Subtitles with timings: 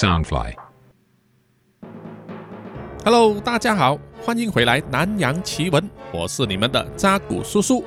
[0.00, 0.54] Soundfly。
[3.04, 7.82] Hello，大家好，欢迎回来《南洋奇闻》，我是你们的扎古叔叔。《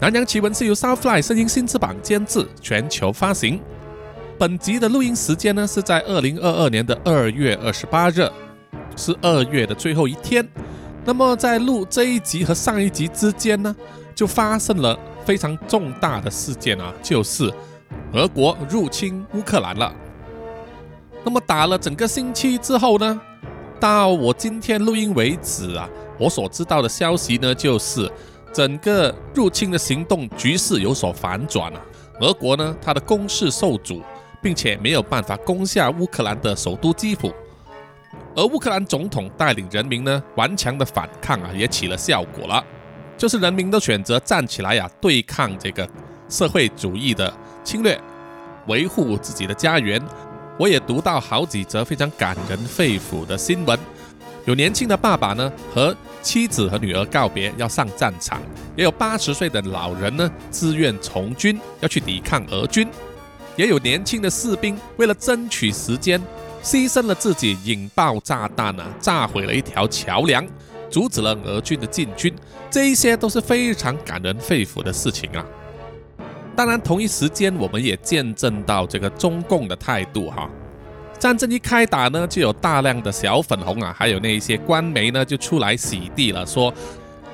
[0.00, 3.60] 南洋奇闻》是由 Soundfly 声音新翅膀监制，全球发行。
[4.38, 8.26] 本集的录音时间呢是在二零二二年的二月二十八日，
[8.96, 10.48] 是二月的最后一天。
[11.04, 13.76] 那么在录这一集和上一集之间呢，
[14.14, 17.52] 就发生了非常重大的事件啊，就是
[18.14, 19.94] 俄国入侵乌克兰了。
[21.24, 23.20] 那么打了整个星期之后呢，
[23.78, 28.10] 到我今天录音为止啊，我所知道的消息呢，就是
[28.52, 31.80] 整个入侵的行动局势有所反转啊。
[32.20, 34.02] 俄国呢，它的攻势受阻，
[34.42, 37.32] 并且没有办法攻下乌克兰的首都基辅。
[38.34, 42.64] 而乌克兰总统带领人民呢，顽强的反抗啊，也起了效果了。
[43.16, 45.88] 就是人民都选择站起来呀、对抗这个
[46.28, 47.32] 社会主义的
[47.64, 48.00] 侵略，
[48.68, 50.00] 维护自己的家园。
[50.58, 53.78] 我也读到好几则非常感人肺腑的新闻，
[54.44, 58.42] 有年轻的爸爸呢和妻子和女儿告别要上战场，
[58.74, 62.88] 也有八十岁的老人呢自愿从军要去抵抗俄军，
[63.54, 66.20] 也有年轻的士兵为了争取时间，
[66.60, 70.44] 牺牲了自己，引爆炸弹啊，炸毁了一条桥梁，
[70.90, 72.34] 阻止了俄军的进军，
[72.68, 75.46] 这一些都是非常感人肺腑的事情啊。
[76.58, 80.50] 当然，同一时间我们也见证到这个中共的态度哈。
[81.16, 86.74] 战争一开打呢，就有大量的小粉红啊，还有那一些官媒呢，就出来洗地了，说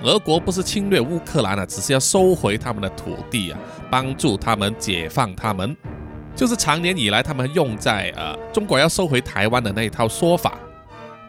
[0.02, 3.58] 俄国不是侵略乌克兰啊，只是要收回他们的土地啊，
[3.90, 5.74] 帮助他们解放他们，
[6.36, 10.58] 就是长年以来他们用在呃中国要收回台湾的那一套说法。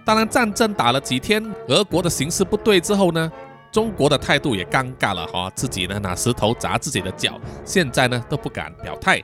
[0.03, 3.31] 当然，战争打了几天，俄国的形势不对之后呢，
[3.75, 9.21] 中国的态度也尴尬了哈，自己呢拿石头砸自己的脚，现在呢都不敢表态。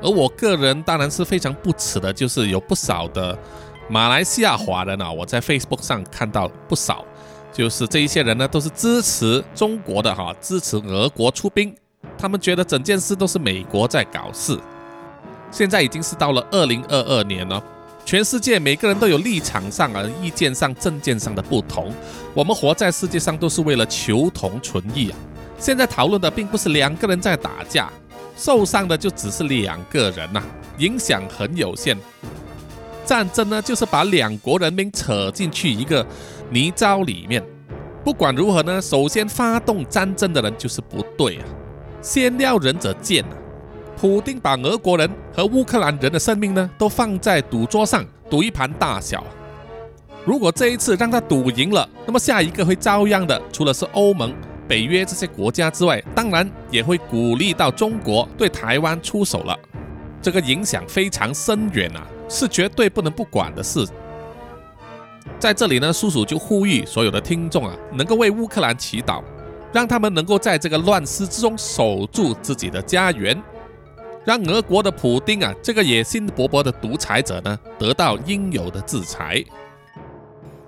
[0.00, 3.36] 而我个人当然是非常不耻的，就是有不少的
[3.88, 7.04] 马来西亚华人啊，我在 Facebook 上看到不少，
[7.52, 11.74] 就是这一些人呢都是支持中国的哈，支持俄国出兵，
[12.16, 14.56] 他们觉得整件事都是美国在搞事。
[15.50, 17.60] 现在已经是到了二零二二年了。
[18.06, 21.92] 全世界每个人都有立场上啊、意见上、政见上的不同。
[22.34, 25.18] 我们活在世界上都是为了求同存异啊。
[25.58, 27.90] 现在讨论的并不是两个人在打架，
[28.36, 30.40] 受伤的就只是两个人呐、
[30.78, 31.98] 影响很有限。
[33.04, 36.06] 战争呢，就是把两国人民扯进去一个
[36.48, 37.42] 泥沼里面。
[38.04, 41.44] 不管如何呢，首先发动战争的人就是不对啊。
[42.00, 43.34] 先撩人者贱啊。
[43.96, 49.24] 普丁把俄国人和乌克兰人的生命呢，都放在赌桌上赌一盘大小。
[50.24, 54.34] 如果这一次让他赌赢了，那么下一个会遭殃的，除了是欧盟、
[54.68, 59.58] 北约这些国家之外，当然也会鼓励到中国对台湾出手了。
[60.20, 63.86] 这个影响非常深远啊，是绝对不能不管的事。
[65.38, 69.22] 在这里呢，叔叔就呼吁所有的听众啊，能够为乌克兰祈祷，
[69.72, 73.40] 让他们能够在这个乱世之中守住自己的家园。
[74.26, 79.42] 让俄国的普丁啊，这个野心勃勃的独裁者呢，得到应有的制裁。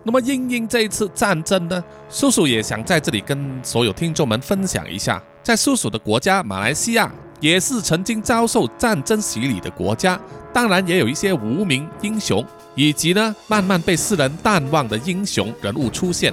[0.05, 10.19] 那么，因应这一次战争呢，叔叔也想在这里跟所有听众们分享一下，在叔叔的国家马来西亚，也是曾经遭受战争洗礼的国家，
[10.53, 12.43] 当然也有一些无名英雄，
[12.77, 16.33] 以及呢慢慢被世人淡忘的英雄人物出现。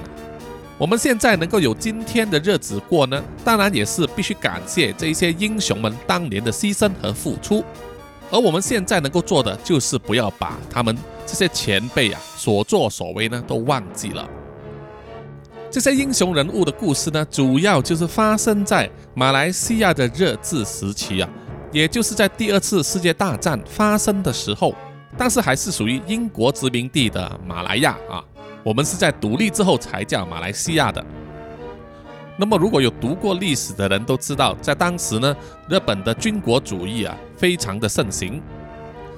[0.78, 7.64] 我们现在能够有今天的日子过呢，当然也是必须感谢这一些英雄们当年的牺牲和付出。
[8.30, 14.28] 而我们现在能够做的，就是不要把他们这些前辈啊所作所为呢都忘记了。
[15.72, 21.30] 这些英雄人物的故事呢，主要就是发生在马来西亚的日治时期啊，
[21.72, 24.76] 也就是在第二次世界大战发生的时候，
[25.18, 28.22] 但是还是属于英国殖民地的马来亚啊。
[28.66, 31.06] 我们是在独立之后才叫马来西亚的。
[32.36, 35.38] 那么，如果有读过历史的人都知道，在当时呢，
[35.70, 38.42] 日本的军国主义啊非常的盛行，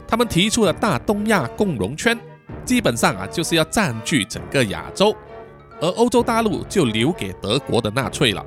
[0.05, 2.19] 他们提出了大东亚共荣圈，
[2.65, 5.15] 基本上啊就是要占据整个亚洲，
[5.79, 8.45] 而欧洲大陆就留给德国的纳粹了。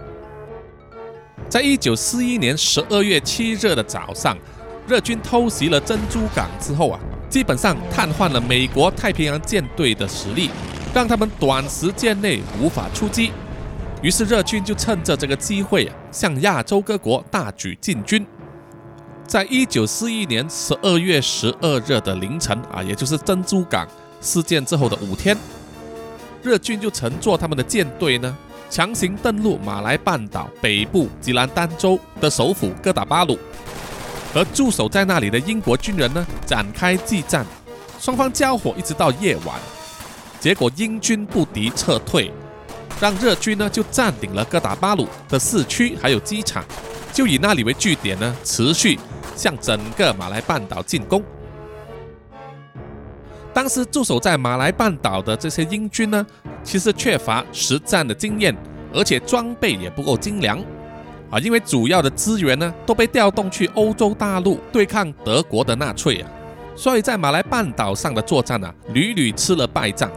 [1.49, 4.37] 在一九四一年十二月七日的早上，
[4.87, 10.51] 日军偷袭了珍珠港之后啊，基本上瘫痪了美国太平洋舰队的实力。
[10.93, 13.33] 让他们短时间内无法出击，
[14.03, 18.27] 于是日军就趁着这个机会啊，向亚洲各国大举进军。
[19.25, 23.87] 在一九四一年十二月十二日的凌晨啊，也就是珍珠港
[24.21, 25.37] 事件之后的五天，
[26.43, 28.37] 日军就乘坐他们的舰队呢，
[28.69, 33.39] 强行登陆马来半岛北部吉兰丹州的首府哥打巴鲁，
[34.35, 37.47] 和驻守在那里的英国军人呢，展开激战。
[38.01, 39.55] 双方交火一直到夜晚，
[40.41, 42.33] 结果英军不敌撤退，
[42.99, 46.65] 让日军呢就占领了哥打巴鲁的市区还有机场，
[47.13, 48.99] 就以那里为据点呢，持续
[49.37, 51.23] 向整个马来半岛进攻。
[53.53, 56.27] 当时驻守在马来半岛的这些英军呢，
[56.65, 58.57] 其实缺乏实战的经验，
[58.95, 60.59] 而且装备也不够精良
[61.31, 66.31] 啊，因为主要的资源呢都被调动去欧洲大陆对抗德国的纳粹啊，
[66.75, 70.11] 所以在马来半岛上的作战啊，屡屡吃了败仗。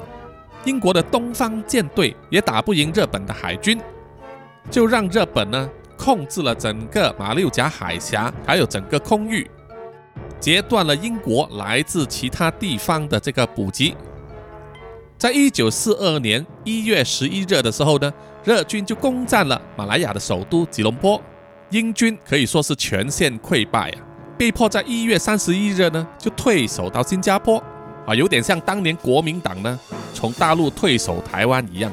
[0.66, 3.80] 英国的东方舰队也打不赢日本的海军，
[4.70, 9.50] 就让日本呢控制了整个马六甲海峡，还有整个空域。
[10.40, 13.96] 截断了英国来自其他地方的这个补给。
[15.18, 18.14] 在一九四二年一月十一日的时候呢，
[18.44, 21.22] 日军就攻占了马来亚的首都吉隆坡，
[21.70, 24.04] 英军可以说是全线溃败啊，
[24.38, 27.64] 被迫在一月三十一日呢就退守到新加坡
[28.06, 29.80] 啊，有点像当年国民党呢
[30.14, 31.92] 从大陆退守台湾一样。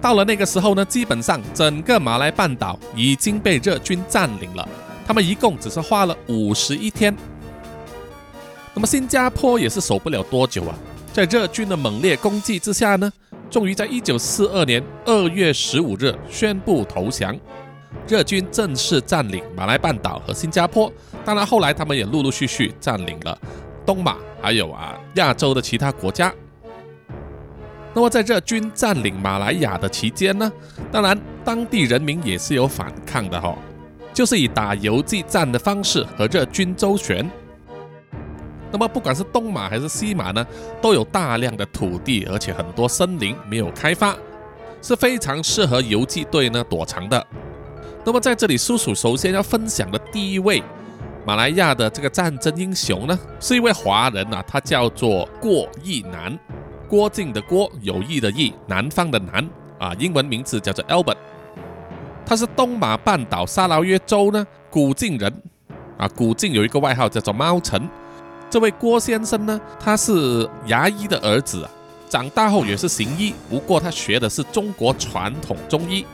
[0.00, 4.68] 到了那个时候呢，基本上整个马来半岛已经被日军占领了，
[5.06, 7.16] 他们一共只是花了五十一天。
[8.74, 10.74] 那么新加坡也是守不了多久啊，
[11.12, 13.12] 在日军的猛烈攻击之下呢，
[13.48, 17.38] 终于在一九四二年二月十五日宣布投降，
[18.08, 20.92] 日军正式占领马来半岛和新加坡。
[21.24, 23.38] 当然后来他们也陆陆续续占领了
[23.84, 26.32] 东马，还有啊亚洲的其他国家。
[27.94, 30.50] 那么在日军占领马来亚的期间呢，
[30.90, 33.54] 当然当地人民也是有反抗的哈，
[34.14, 37.30] 就是以打游击战的方式和日军周旋。
[38.70, 40.46] 那么不管是东马还是西马呢，
[40.80, 44.16] 都有大量的土地，而且很多森林没有开发，
[44.80, 47.26] 是非常适合游击队呢躲藏的。
[48.02, 50.62] 那么在这里，叔叔首先要分享的第一位
[51.24, 56.36] 马来亚的这个战争英雄呢，是一位华人啊，他叫做郭义南，
[56.88, 59.48] 郭靖的郭，有意的义，南方的南
[59.78, 61.16] 啊，英文名字叫做 Albert，
[62.26, 65.32] 他是东马半岛沙劳越州呢古晋人。
[65.96, 67.88] 啊，古晋有一个外号叫做猫城。
[68.50, 71.64] 这位郭先生呢，他是牙医的儿子，
[72.08, 76.04] 长大后也是行医，不过他学的是中国传统中医，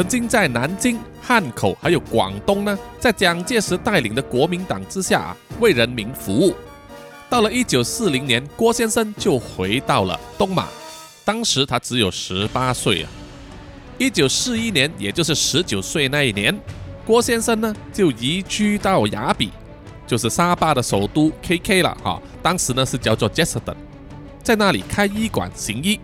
[0.00, 6.54] 曾经在南京、汉口还有广东呢，在蒋介石带领的国民党之下啊，为人民服务。
[7.28, 10.68] 到了一九四零年，郭先生就回到了东马，
[11.22, 13.10] 当时他只有十八岁啊。
[13.98, 16.58] 一九四一年，也就是十九岁那一年，
[17.04, 19.50] 郭先生呢就移居到雅比。
[20.06, 23.76] 就是沙巴的首都 KK 了哈，当时呢是叫做 j e s d e n
[24.42, 26.00] 在那里开医馆行医。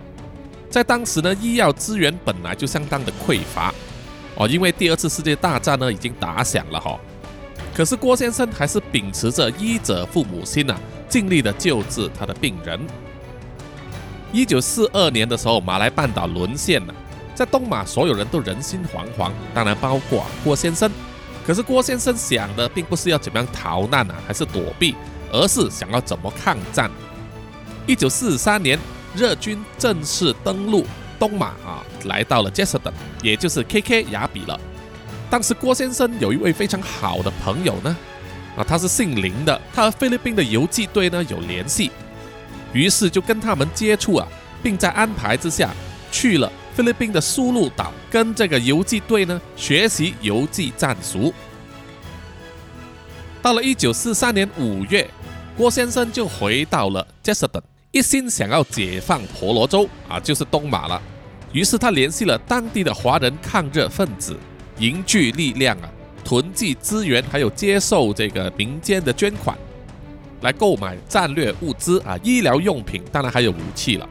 [0.68, 3.72] 在当时呢，医药资源本来就相当的匮乏
[4.36, 6.98] 哦，因为第二次世界大战呢已经打响了哈。
[7.74, 10.74] 可是郭先生还是秉持着医者父母心呐，
[11.08, 12.80] 尽力的救治他的病人。
[14.32, 16.94] 一九四二年的时候，马来半岛沦陷了，
[17.34, 20.90] 在东马所有人都人心惶惶，当然包括郭先生。
[21.46, 24.94] 可是郭先生想的并不是要怎么样逃难啊，还是躲避，
[25.30, 26.90] 而是想要怎么抗战。
[27.86, 28.78] 一九四三年，
[29.14, 30.84] 日军正式登陆
[31.18, 32.92] 东马啊，来到了杰斯登，
[33.22, 34.58] 也就是 KK 雅比了。
[35.28, 37.96] 当时郭先生有一位非常好的朋友呢，
[38.56, 41.90] 啊，他是姓林的，他和菲律宾的游击队呢有联系，
[42.72, 44.28] 于是就跟他们接触啊，
[44.62, 45.74] 并在安排之下
[46.12, 46.50] 去了。
[46.74, 51.32] 菲律宾的苏禄岛跟这个游击队呢学习游击战术。
[53.40, 55.08] 到了一九四三年五月，
[55.56, 57.62] 郭先生就回到了杰斯登，
[57.92, 61.00] 一心想要解放婆罗洲啊，就是东马了。
[61.52, 64.36] 于是他联系了当地的华人抗日分子，
[64.76, 65.88] 凝聚力量啊，
[66.24, 69.56] 囤积资源，还有接受这个民间的捐款，
[70.42, 74.08] 来购买战略物资啊，医疗用品，当然还有武器了。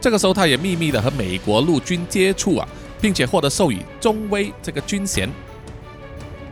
[0.00, 2.68] 这个时候，他也秘密的和美国陆军接触啊，
[3.00, 5.28] 并且获得授予中尉这个军衔。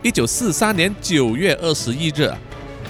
[0.01, 2.33] 一九四三年九月二十一日，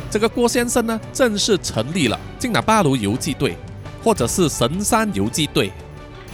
[0.09, 3.57] 这个郭先生呢，正式成立了金纳巴卢游击队，
[4.03, 5.71] 或者是神山游击队。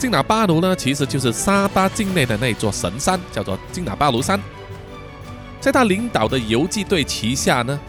[0.02, 4.42] 金纳巴卢呢，其实就是沙巴境内的那座神山，叫做金纳巴卢山。
[5.60, 7.80] 在他领导的游击队旗下呢，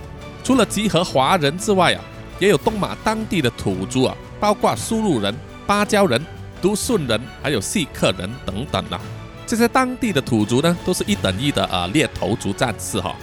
[0.45, 2.05] 除了集合华人之外啊，
[2.39, 5.35] 也有东马当地的土著啊，包括苏禄人。
[5.67, 6.23] 芭蕉人、
[6.61, 9.01] 都顺人，还有锡克人等等啊，
[9.47, 13.17] 这些当地的土族呢，都是一等一的啊猎头族战士哈。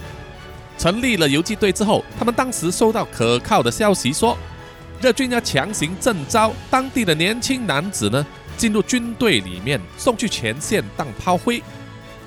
[0.76, 4.36] 成立了游击队之后，他们当时收到可靠的消息说，
[5.00, 8.26] 日军要强行征召当地的年轻男子呢，
[8.60, 11.62] 进入军队里面，送去前线当炮灰，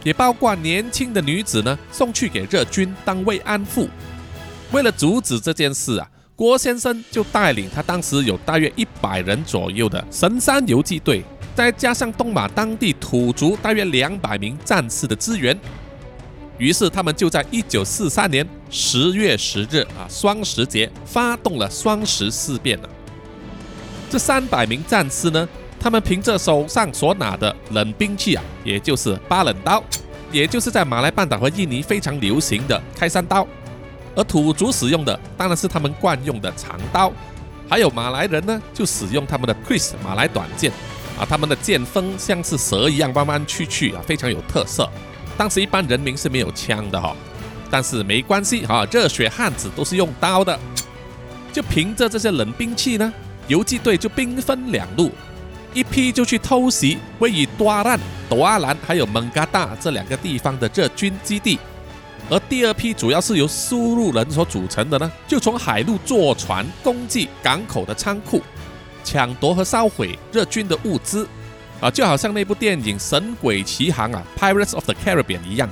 [0.03, 3.87] 也包括年轻的女子呢，送去给日军当慰安妇。
[4.71, 11.23] 为了阻止这件事啊，郭先生就带领他当时有大约一百人左右的神山游击队，
[11.53, 15.55] 再加上东马当地土族大约两百名战士的支援，
[16.57, 22.89] 于是他们就在一九四三年十月十日啊双十节发动了双十事变了。
[24.09, 25.47] 这三百名战士呢，
[25.83, 29.83] 他们凭着手上所拿的冷兵器啊，也就是八冷刀，
[30.31, 33.45] 也就是在马来半岛和印尼非常流行的开山刀。
[34.15, 37.11] 而土族使用的当然是他们惯用的长刀，
[37.67, 40.71] 还有马来人呢就使用他们的 Chris 马来短剑，
[41.19, 44.89] 啊，他们的剑锋像是蛇一样弯弯曲曲啊，非常有特色。
[45.37, 47.13] 当时一般人民是没有枪的哈，
[47.69, 50.57] 但是没关系哈，热血汉子都是用刀的，
[51.51, 53.13] 就凭着这些冷兵器呢，
[53.49, 55.11] 游击队就兵分两路，
[55.73, 57.99] 一批就去偷袭位于多阿兰、
[58.29, 61.59] 多阿兰还有蒙嘎大这两个地方的日军基地。
[62.29, 68.41] 而第二批主要是由输入人所组成的呢，就从海路坐船攻击港口的仓库，
[69.03, 71.27] 抢夺和烧毁日军的物资，
[71.81, 75.69] 啊，就好像那部电影《神鬼奇航》啊，《Pirates of the Caribbean》一样。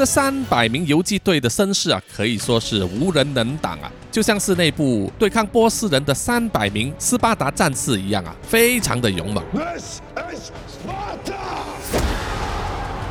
[0.00, 9.44] 这三百名游击队的声势啊，可以说是无人能挡啊，就像是那部对抗波斯人的三百名斯巴达战士一样啊，非常的勇猛。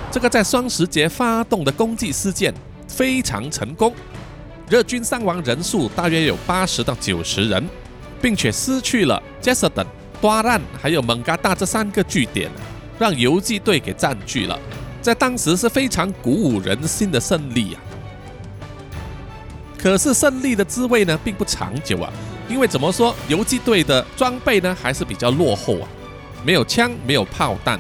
[0.10, 2.52] 这个在双十节发动的攻击事件
[2.88, 3.94] 非常成功，
[4.68, 7.64] 日军伤亡人数大约有八十到九十人，
[8.20, 9.86] 并且失去了杰瑟等、
[10.20, 12.50] 多兰还有蒙嘎大这三个据点，
[12.98, 14.60] 让游击队给占据了，
[15.02, 17.82] 在当时是非常鼓舞人心的胜利啊！
[19.78, 22.12] 可是胜利的滋味呢，并不长久啊，
[22.50, 25.88] 因为怎么说，游击队的装备呢还是比较落后啊，
[26.44, 27.80] 没有枪，没有炮弹。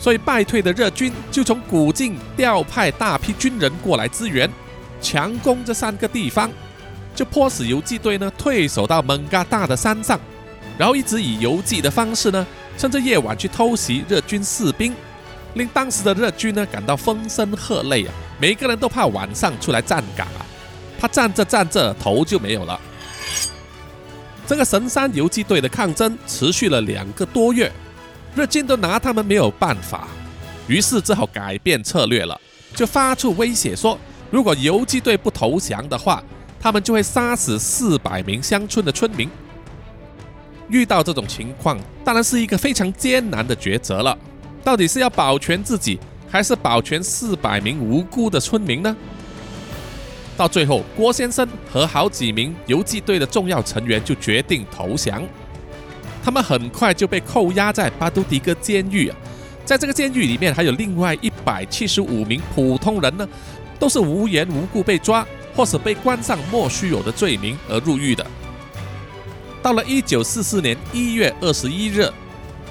[0.00, 4.50] 所以败退的日军就从古晋调派大批军人过来支援，
[5.00, 6.50] 强攻这三个地方，
[7.14, 10.18] 就迫使游击队呢退守到蒙嘎大的山上，
[10.76, 12.46] 然后一直以游击的方式呢，
[12.76, 14.94] 趁着夜晚去偷袭日军士兵，
[15.54, 20.46] 令当时的日军呢感到风声鹤唳啊，每个人都怕晚上出来站岗啊，
[20.98, 22.80] 怕站着站着头就没有了。
[24.46, 27.70] 这个神山游击队的抗争持续了两个多月。
[28.34, 30.06] 日军都拿他们没有办法，
[30.68, 32.38] 于是只好改变策略了，
[32.74, 33.98] 就发出威胁说，
[34.30, 36.22] 如果游击队不投降的话，
[36.60, 39.28] 他们就会杀死四百名乡村的村民。
[40.68, 44.16] 遇到这种情况，当然是一个非常艰难的抉择了，
[44.68, 45.98] 到底是要保全自己，
[46.28, 48.94] 还是保全四百名无辜的村民呢？
[50.36, 55.22] 到最后，郭先生和好几名游击队的重要成员就决定投降。
[56.22, 59.16] 他们很快就被扣押在巴都迪哥监狱啊，
[59.64, 63.26] 在这个监狱里面，还有另外一百七十五名普通人呢，
[63.78, 68.26] 都是无缘无故被抓，或是被关上莫须有的罪名而入狱的。
[69.62, 72.06] 到了一九四四年一月二十一日，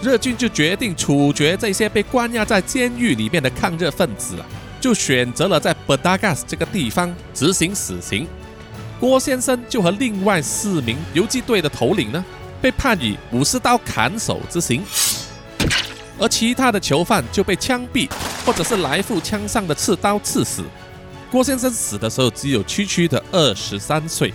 [0.02, 4.46] 日军就决定处决这些被关押在监狱里面的抗日分子啊，
[4.80, 8.28] 就选择了在巴达加斯这个地方执行死刑。
[9.00, 12.24] 郭先生就和另外四名游击队的头领呢。
[12.60, 14.84] 被判以武士刀砍手之刑，
[16.18, 18.10] 而其他的囚犯就被枪毙，
[18.44, 20.64] 或者是来复枪上的刺刀刺死。
[21.30, 24.34] 郭先生死的时候只有区区的二十三岁。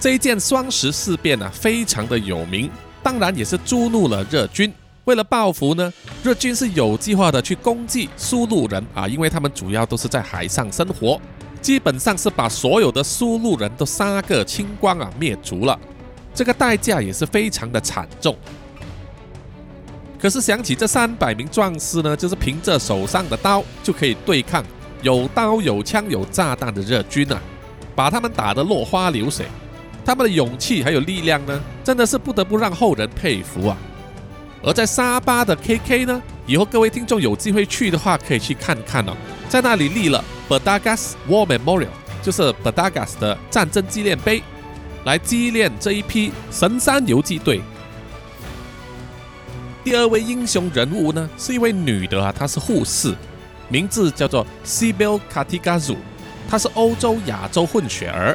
[0.00, 2.68] 这一件双十事变呢，非常的有名，
[3.04, 4.72] 当然也是诛怒了日军。
[5.04, 5.92] 为了报复呢，
[6.22, 11.20] 日军是有计划的去攻击苏路人啊，因为他们主要都是在海上生活，
[11.60, 15.78] 基本上是把所有的苏路人都杀个清光啊，灭族了。
[16.34, 18.34] 这个代价也是非常的惨重。
[20.18, 24.64] 可是想起这三百名壮士呢，就是凭着手上的刀就可以对抗
[25.02, 27.38] 有刀有枪有炸弹的日军啊，
[27.94, 29.44] 把他们打得落花流水。
[30.04, 33.76] 他们的勇气还有力量呢，真的是不得不让后人佩服啊。
[34.62, 39.16] 而在沙巴的 KK 呢，以后各位听众有机会去的话，可以去看看哦，
[39.48, 41.88] 在那里立了 Badagas War Memorial，
[42.22, 44.42] 就是 Badagas 的战争纪念碑。
[45.04, 47.60] 来纪念这一批神山游击队。
[49.84, 53.14] 第二位英雄人物呢，是一位女的啊，她是护士，
[53.68, 55.96] 名字叫做 Sibel Katigazu，
[56.48, 58.34] 她是欧洲亚洲混血儿，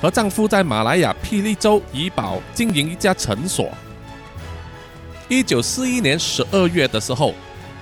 [0.00, 3.68] 和丈夫在马来亚霹雳州怡保经营一家诊所。
[5.28, 7.34] 一九四一年十二月的时候，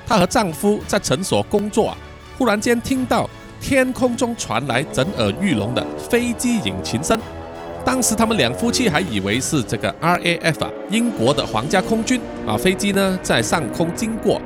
[0.07, 1.97] 她和丈夫在诊所工作，
[2.39, 3.29] 忽然间听到
[3.61, 7.19] 天空中传来震耳欲聋的飞机引擎声。
[7.85, 14.41] 当时他们两夫妻还以为是这个 RAF 啊，英国的皇家空军啊飞机呢在上空经过。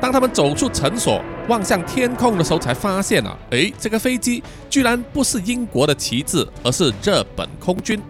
[0.00, 8.00] 当他们走出诊所，望向天空的时候，才发现啊，诶，这个飞机居然不是英国的旗帜，而是日本空军。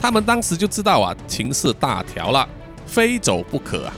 [0.00, 2.48] 他们当时就知道啊，情势大条了，
[2.84, 3.94] 非走不可啊。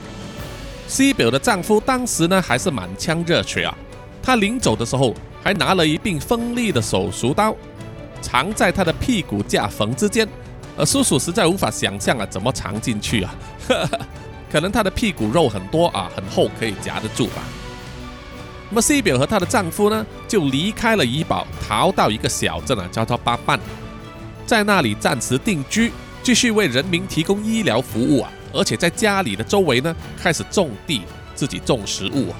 [0.87, 3.75] 西表的丈夫当时呢，还是满腔热血啊，
[4.21, 5.13] 他临走的时候
[5.43, 7.55] 还拿了一柄锋利的手术刀，
[8.21, 10.27] 藏在他的屁股架缝之间。
[10.77, 13.35] 而叔叔实在无法想象啊，怎么藏进去啊？
[14.51, 17.41] 可能他的屁股肉很多啊，很厚，可以夹得住吧。
[18.71, 23.59] 那么西表和她的丈夫呢，就离开了怡保，逃到一个小镇啊，叫做巴半，
[24.45, 25.91] 在那里暂时定居，
[26.23, 28.31] 继续为人民提供医疗服务啊。
[28.53, 31.01] 而且在家里的周围呢，开始种地，
[31.35, 32.37] 自己种食物啊。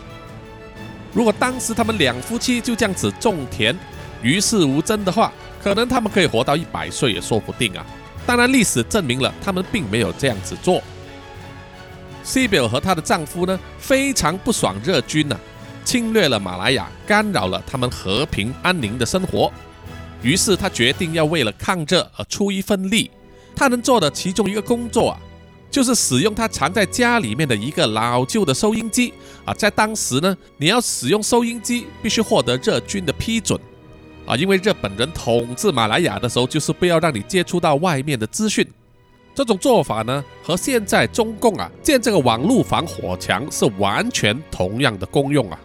[1.13, 3.77] 如果当时他们两夫妻就这样子种田，
[4.21, 7.85] 与世无争的话，可能他们可以活到一百岁也说不定啊。
[8.25, 10.81] 当然，历史证明了他们并没有这样子做。
[12.23, 15.37] 西表和她的丈夫呢，非常不爽日军呢。
[15.83, 19.51] 侵略了马来亚，干扰了他们和平安宁的生活。
[20.21, 23.09] 于是他决定要为了抗日而出一份力。
[23.55, 25.19] 他能做的其中一个工作啊，
[25.69, 29.53] 就是使用他藏在家里面的一个老旧的收音机啊。
[29.53, 33.59] 在当时呢，你要使用收音机，必须获得日军的批准
[34.25, 38.65] 啊，因为日本人统治马来亚的时候，就是不要让你接触到外面的资讯。
[39.33, 45.59] 这种做法呢，和现在中共啊建这个网络防火墙是完全同样的功用啊。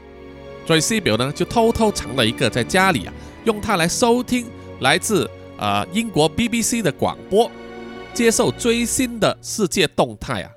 [0.66, 3.12] 所以 C 表呢就偷偷藏了一个在家里啊，
[3.44, 4.46] 用它来收听
[4.80, 7.48] 来自呃英国 BBC 的广播，
[8.12, 10.50] 接受最新的世界动态啊。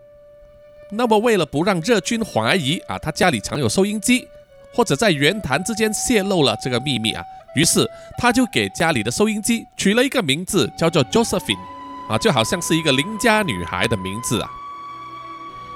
[0.91, 4.27] 那么为了不让日军怀疑啊，他家里藏有收音机，
[4.73, 7.23] 或者在言谈之间泄露了这个秘密啊，
[7.55, 7.87] 于是
[8.17, 11.59] 他就给家里的收音机取了一个名字，叫做 Josephine
[12.09, 14.49] 啊，就好像是一个邻家女孩的名字啊。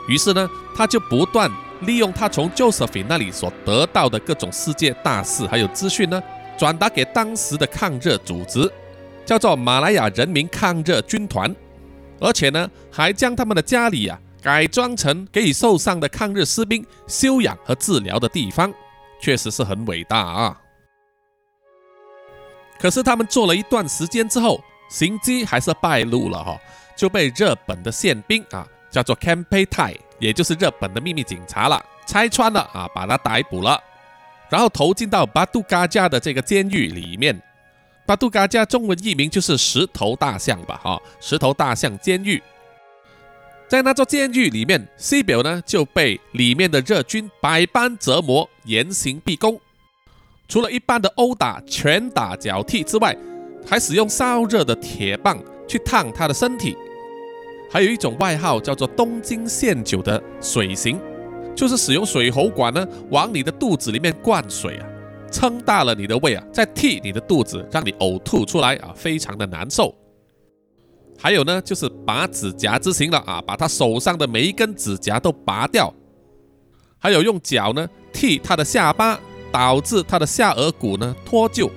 [0.08, 1.52] 于是呢，他就不断。
[1.86, 6.22] 利用他从 Josephine 那里所得到的各种世界大事还有资讯呢，
[6.58, 8.72] 转达给当时的抗日组织，
[9.26, 11.56] 叫做马来亚人民抗日军团，
[12.20, 18.74] 而且呢，还将他们的家里啊改装成给予受伤的抗日士兵休养和治疗的地方，
[19.22, 20.60] 确实是很伟大啊。
[22.80, 26.60] 可是他们做了一段时间之后，行迹还是败露了哈，
[26.98, 29.96] 就被日本的宪兵啊，叫做 Campay Tai。
[30.24, 33.78] 也就是日本的秘密警察了，拆穿了啊，把他逮捕了，
[34.50, 37.38] 然后投进到巴杜嘎加的这个监狱里面。
[38.06, 40.80] 巴杜嘎加中文译名就是石头大象吧？
[40.82, 42.42] 哈，石头大象监狱。
[43.68, 49.60] 在那座监狱里面，西表呢就被里面的日军百般折磨，严刑逼供。
[50.48, 53.14] 除了一般的殴打、拳打脚踢之外，
[53.68, 56.78] 还使用烧热的铁棒去烫他的身体。
[57.74, 61.02] 还有一种外号叫做“东京限酒”的水刑，
[61.56, 64.88] 就是使用水喉管呢往你的肚子里面灌水啊，
[65.32, 69.92] 撑大了你的胃啊，再替你的肚子让你呕吐出来啊，非常的难受。
[71.18, 75.92] 还有呢，就是拔指甲之刑了啊，把他手上的每一根指甲都拔掉。
[77.00, 79.20] 还有用脚呢踢他的下巴，
[79.52, 81.72] 导致他的下颌骨呢脱臼，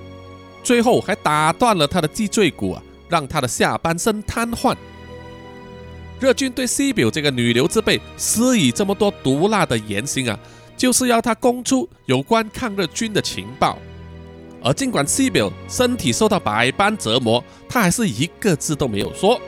[0.61, 4.75] 最后还打断了他的脊椎骨啊，让他的下半身瘫痪。
[6.19, 10.39] 日军对西表这个女流之辈施以这么多毒辣的言行啊，
[10.75, 13.77] 就是要他供出有关抗日军的情报。
[14.63, 19.39] 而尽管西表身体受到百般折磨，他还是一个字都没有说。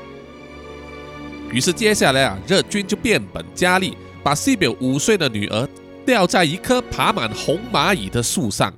[1.52, 5.68] 于是接下来啊，日军就变本加厉，把西表五岁的女儿
[6.06, 8.72] 吊在一棵爬满红蚂蚁的树上，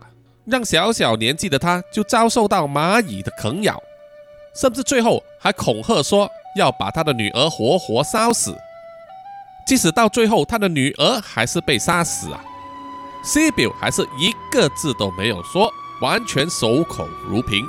[0.46, 3.78] 让小小年纪的她就遭受到蚂蚁的啃咬，
[4.56, 6.32] 甚至最后还恐吓说。
[6.56, 8.56] 要把他的女儿活活烧死，
[9.66, 12.44] 即使到最后他的女儿还是被杀死啊，
[13.24, 17.66] 西表还是一个字都没有说，完全守口如瓶。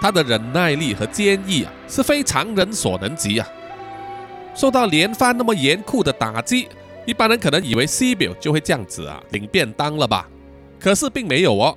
[0.00, 3.46] 他的忍耐力和坚毅啊，是非常人所能及啊。
[4.54, 6.68] 受到连番那么严酷的打击，
[7.06, 10.28] 一般人可能以为西表就会这样子啊领便当了吧？
[10.78, 11.76] 可是并没有哦，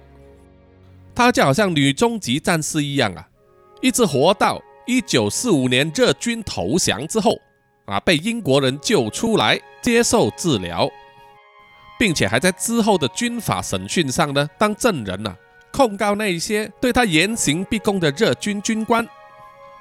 [1.13, 3.27] 他就好像女终极战士一样啊，
[3.81, 4.61] 一直活到。
[4.85, 7.39] 一九四五年，日军投降之后，
[7.85, 10.89] 啊，被英国人救出来接受治疗，
[11.97, 15.33] 并且还在之后的军法审讯上呢当证人呢，
[15.71, 19.07] 控告那些对他严刑逼供的日军军官。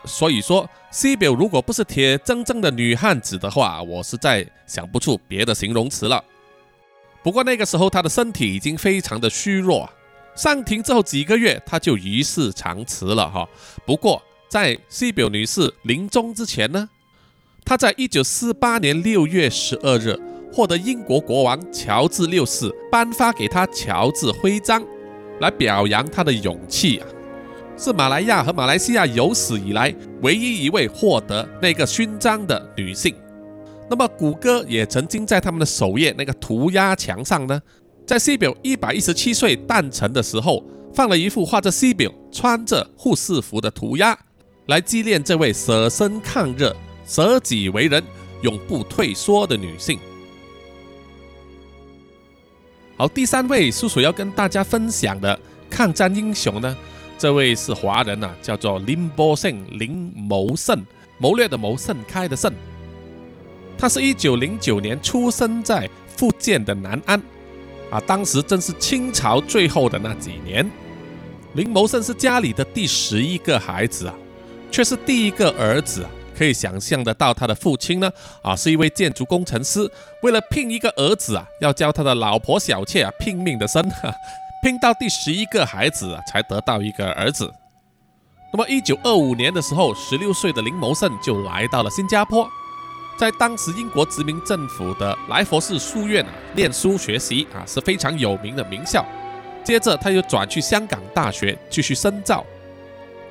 [0.05, 6.23] 所以说，西表如果不是铁铮铮的女汉子的话，我实在想不出别的形容词了。
[7.25, 9.91] 不过那个时候她的身体已经非常的虚弱，
[10.37, 13.49] 上庭之后几个月，她就一世长辞了哈。
[13.85, 14.23] 不过。
[14.53, 16.87] 在西表女士临终之前呢，
[17.65, 20.15] 她在一九四八年六月十二日
[20.53, 24.85] 获得英国国王乔治六世颁发给他乔治徽章，
[25.41, 27.09] 来表扬他的勇气啊，
[27.79, 33.15] 是马来亚和马来西亚有史以来唯一一位获得那个勋章的女性。
[33.89, 37.59] 那么，谷歌也曾经在他们的首页那个涂鸦墙上呢，
[38.07, 40.63] 在西表一百一十七岁诞辰的时候，
[40.93, 44.19] 放了一幅画着西表穿着护士服的涂鸦，
[44.67, 46.71] 来纪念这位舍身抗日、
[47.05, 48.03] 舍己为人、
[48.43, 49.99] 永不退缩的女性。
[52.97, 56.77] 好，第三位叔叔要跟大家分享的抗战英雄呢，
[57.19, 60.85] 这位是华人呐，叫做林波胜林谋胜，
[61.19, 62.53] 谋略的谋，盛开的盛。
[63.77, 67.21] 他是一九零九年出生在福建的南安，
[67.91, 70.71] 啊，当时正是清朝最后的那几年。
[71.55, 74.15] 林谋胜是家里的第十一个孩子啊，
[74.73, 76.05] 却是第一个儿子。
[76.35, 78.11] 可以想象得到，他的父亲呢，
[78.43, 79.89] 啊，是一位建筑工程师。
[80.23, 83.87] 为了聘一个儿子啊，要教他的老婆小妾啊拼命的生，
[84.65, 87.53] 拼到第十一个孩子啊，才得到一个儿子。
[88.53, 92.49] 那么，一九二五年的时候，十六岁的林谋胜就来到了新加坡，
[93.17, 99.05] 在当时英国殖民政府的莱佛士书院啊念书学习啊，是非常有名的名校。
[99.63, 102.45] 接着，他又转去香港大学继续深造。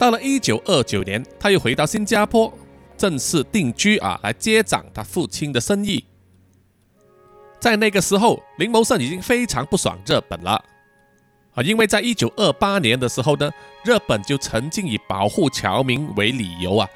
[0.01, 2.51] 到了一九二九年，他又回到新加坡。
[2.97, 6.03] 正式定居啊，来接掌他父亲的生意。
[7.59, 10.53] 在那个时候，林谋胜已经非常不爽日本了
[11.53, 13.51] 啊，因为在一九二八年的时候呢，
[13.83, 16.89] 日本就曾经以保护侨民为理由啊，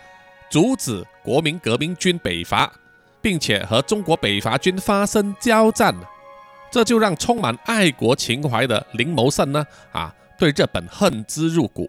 [0.49, 2.73] 阻止国民革命军北伐，
[3.21, 5.95] 并且和中国北伐军发生交战，
[6.71, 11.87] 这就让充满爱国情怀的林谋胜呢啊，对日本恨之入骨。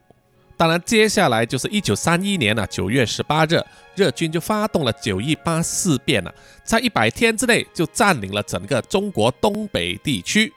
[0.59, 3.63] 当然，接下来就是一九三一年了，九月十八日，
[3.95, 10.51] 日军就发动了九一八事变了，在一百天之内就占领了整个中国东北地区，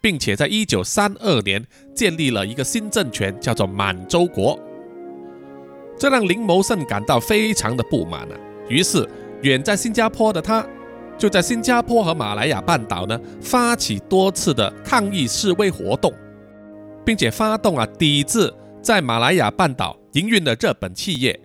[0.00, 1.64] 并且在一九三二年
[1.94, 4.58] 建立了一个新政权，叫做满洲国。
[5.96, 8.36] 这让林谋胜感到非常的不满啊，
[8.68, 9.08] 于是
[9.42, 10.66] 远在新加坡的他，
[11.16, 16.12] 就在新加坡和马来亚半岛呢，发起多次的抗议示威活动，
[17.04, 18.52] 并且发动啊抵制。
[18.82, 21.38] 在马来亚半岛营运的日本企业，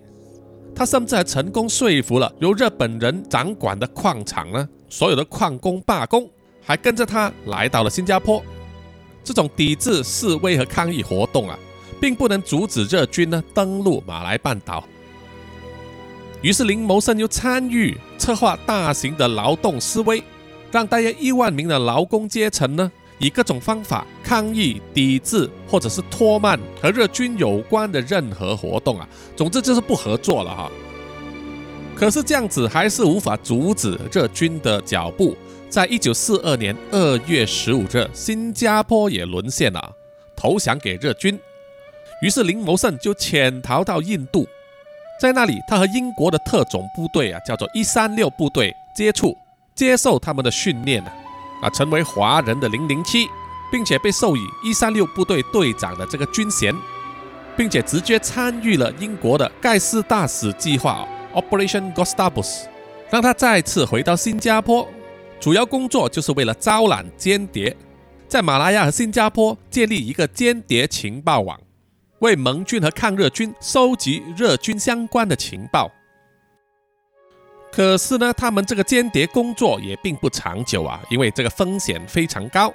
[0.73, 6.29] 他甚至还成功说服了由日本人掌管的矿场呢，所有的矿工罢工，
[6.61, 8.41] 还跟着他来到了新加坡。
[9.21, 11.59] 这种抵制示威和抗议活动啊，
[11.99, 14.83] 并不能阻止日军呢登陆马来半岛。
[16.41, 20.23] 于是林谋生又参与策划大型的劳动示威，
[20.71, 22.89] 让大约一万名的劳工阶层呢。
[23.19, 30.71] 以各种方法抗议、抵制，或者是拖慢和日军有关的任何活动啊，总之就是不合作了哈。
[31.95, 35.35] 可是这样子还是无法阻止日军的脚步。
[35.69, 39.91] 在一九四二年二月十五日，新加坡也沦陷了，
[40.35, 41.37] 投降给日军。
[42.21, 44.47] 于是林谋胜就潜逃到印度，
[45.19, 49.35] 在那里他和英国的特种部队啊，叫做一三六部队接触，
[49.73, 51.11] 接受他们的训练呢。
[51.65, 53.27] 啊，成为华人的零零七，
[53.71, 56.75] 并且被授予一三六部队队长的这个军衔，
[57.57, 62.65] 并且直接参与了英国的盖世大使计划 Operation Gustavus，
[63.09, 64.87] 让他再次回到新加坡，
[65.39, 67.75] 主要工作就是为了招揽间谍，
[68.27, 71.59] 在马来亚和新加坡建立一个间谍情报网，
[72.19, 75.91] 为盟军和抗日军收集日军相关的情报。
[77.75, 82.73] 可是呢，他们这个间谍工作也并不长久啊，因为这个风险非常高。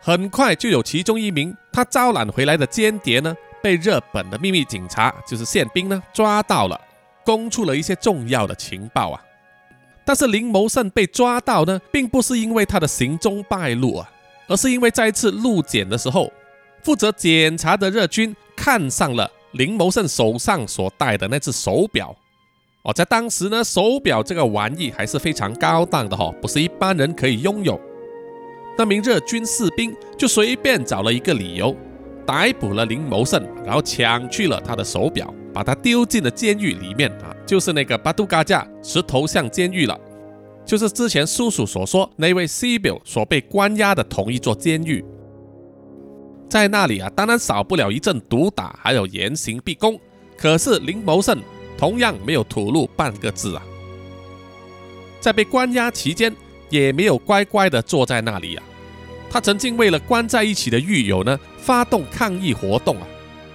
[0.00, 6.80] 很快就有其中一名他招揽回来的间谍呢，被日本的秘密警察，就是宪兵呢抓到了，
[7.26, 9.22] 供出了一些重要的情报啊。
[10.02, 14.10] 但是林谋胜被抓到呢，并不是因为他的行踪败露啊，
[14.46, 16.32] 而是因为在一次路检的时候，
[16.82, 22.16] 负责检查的日军看上了林谋胜手上所戴的那只手表。
[22.82, 27.78] 哦，在当时呢，手表这个玩意还是非常高档的哈，不是一般人可以拥有。
[28.78, 31.76] 那名日军士兵就随便找了一个理由，
[32.24, 39.98] 逮捕了林谋胜，然后抢去了他的手表，把他丢进了监狱里面啊，就是那个巴杜嘎架石头像监狱了，
[40.64, 45.04] 就是之前叔叔所说那位西表所被关押的同一座监狱。
[46.48, 49.98] 在那里啊，当然少不了一阵毒打，还有严刑逼供。
[50.38, 51.36] 可是林谋胜。
[51.78, 53.62] 同样没有吐露半个字啊，
[55.20, 56.34] 在被关押期间，
[56.68, 58.64] 也没有乖乖的坐在那里啊。
[59.30, 63.06] 他曾经为了关在一起的狱友呢，发动抗议活动啊，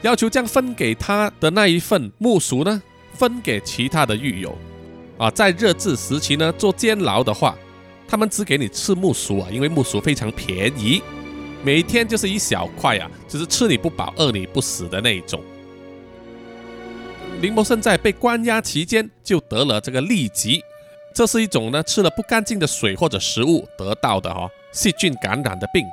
[0.03, 2.81] 要求将分给他的那一份木薯呢，
[3.13, 4.57] 分给其他的狱友
[5.17, 5.29] 啊。
[5.29, 7.57] 在日治时期呢，做监牢的话，
[8.07, 11.01] 他们只给你吃木薯啊，因为木薯非常便宜，
[11.61, 15.41] 每天就是一小块啊，就是吃你不饱、饿你不死的那一种。
[17.43, 20.63] 林谋胜在被关押期间就得了这个痢疾，
[21.13, 25.85] 这是一种呢吃了不干净的水或者食物得到的哈细菌感染的病，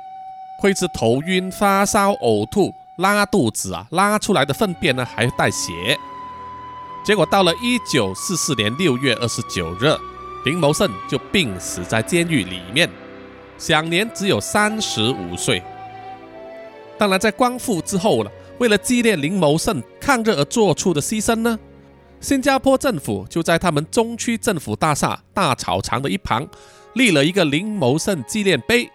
[0.61, 5.97] 会致头晕、发烧、呕吐、拉肚子啊，拉出来的粪便呢还带血。
[7.05, 9.93] 结果到了一九四四年六月二十九日，
[10.45, 12.89] 林谋胜就病死在监狱里面，
[13.57, 15.61] 享年只有三十五岁。
[16.97, 18.31] 当然，在光复之后了，
[18.61, 21.57] 为了纪念林谋胜抗日而做出的牺牲呢，
[22.19, 26.47] 新加坡政府就在他们中区政府大厦大草场的一旁
[26.93, 28.87] 立了一个林谋胜纪念碑。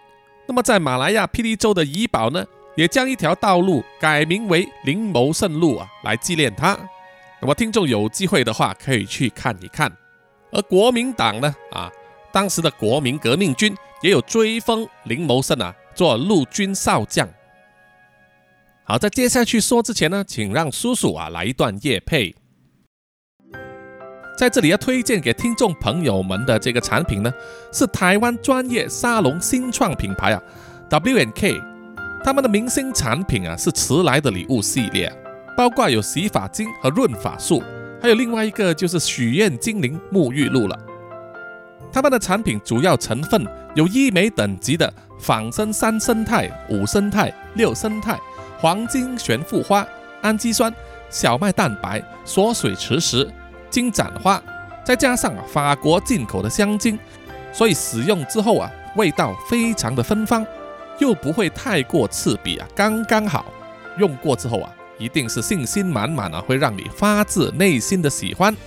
[0.47, 2.45] 那么，在马来亚霹雳州的怡保呢，
[2.77, 6.79] 也将一条道路改名为林谋胜路啊，来纪念他。
[7.41, 9.91] 那么听众有机会的话，可以去看一看。
[10.49, 11.91] 而国民党呢，啊，
[12.31, 17.27] 当时的国民革命军也有追封林谋胜啊做陆军少将。
[18.89, 22.33] 好，在接下去说之前呢，请让叔叔啊来一段夜配。
[24.37, 27.29] 在这里要推荐给听众朋友们的这个产品呢，
[27.73, 30.41] 是台湾专业沙龙新创品牌啊
[30.89, 31.59] ，W N K，
[32.23, 35.13] 他们的明星产品啊是迟来的礼物系列。
[35.57, 37.61] 包括有洗发精和润发素，
[38.01, 40.79] 还有另外一个就是许愿精灵沐浴露了。
[41.91, 43.45] 他们的产品主要成分
[43.75, 48.17] 有医美等级的仿生三生态、五生态、六生态、
[48.59, 49.85] 黄金悬浮花、
[50.21, 50.73] 氨基酸、
[51.09, 53.27] 小麦蛋白、锁水磁石、
[53.69, 54.41] 金盏花，
[54.83, 56.97] 再加上法国进口的香精，
[57.53, 60.45] 所以使用之后啊，味道非常的芬芳，
[60.99, 63.45] 又不会太过刺鼻啊，刚刚好。
[63.97, 64.71] 用过之后啊。
[64.99, 68.57] 一定是信心满满啊，会让你发自内心的喜欢。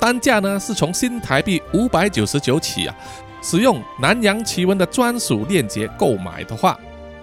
[0.00, 2.96] 单价呢是从新台币五百九十九起啊，
[3.42, 6.80] 使用南洋奇闻的专属链接购买的话，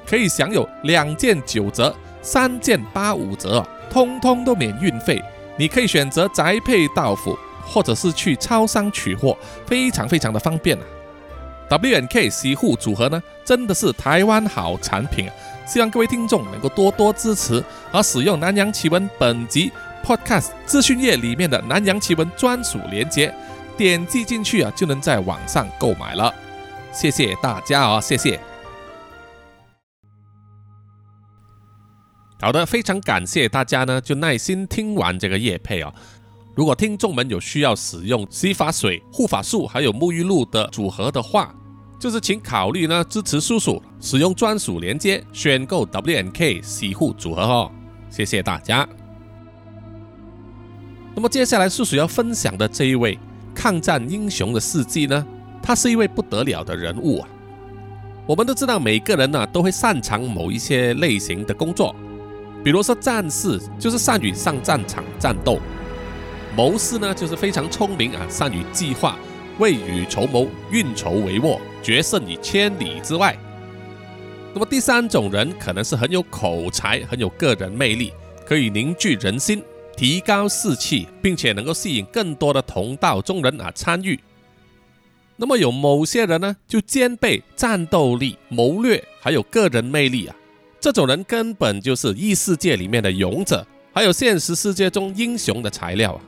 [0.07, 5.21] 可以享有两件九折、三件八五折，通通都免运费。
[5.57, 10.83] 你可以选择宅配到府，或者是去超商取货，非常非常的方便啊。
[11.69, 15.33] W N K 洗护组合呢，真的是台湾好产品啊。
[15.65, 19.71] 希望各位听众能够多多支持，而使用南洋奇闻本集
[20.05, 23.33] Podcast 资讯页里面的南洋奇闻专属链接，
[23.75, 26.31] 点击进去啊，就能在网上购买了。
[26.91, 28.39] 谢谢大家啊，谢谢。
[32.41, 35.93] 好的，非常感谢大家呢，就耐心听完这个夜配啊。
[36.53, 41.53] 如果听众们有需要使用洗发水、护发素还有沐浴露的组合的话，
[41.99, 47.71] 就是请考虑呢支持叔叔使用专属链接选购 W N K 洗护组合哦，
[48.09, 48.87] 谢谢大家。
[51.15, 53.17] 那么接下来叔叔要分享的这一位
[53.53, 55.25] 抗战英雄的事迹呢，
[55.63, 57.29] 他是一位不得了的人物啊。
[58.27, 61.95] 我们都知道每个人呢都会擅长某一些类型的工作，
[62.65, 65.59] 比如说战士就是善于上战场战斗，
[66.57, 69.19] 谋士呢就是非常聪明啊，善于计划。
[69.59, 73.37] 未雨绸缪，运筹帷幄，决胜于千里之外。
[74.51, 78.11] 那么第三种人可能是很有口才，很有个人魅力，
[78.47, 79.63] 可以凝聚人心，
[79.95, 84.19] 提高士气，并且能够吸引更多的同道中人啊参与。
[85.35, 90.35] 那么有某些人呢，就兼备战斗力、谋略，还有个人魅力啊。
[90.85, 96.21] 这种人根本就是异世界里面的勇者，还有现实世界中英雄的材料啊。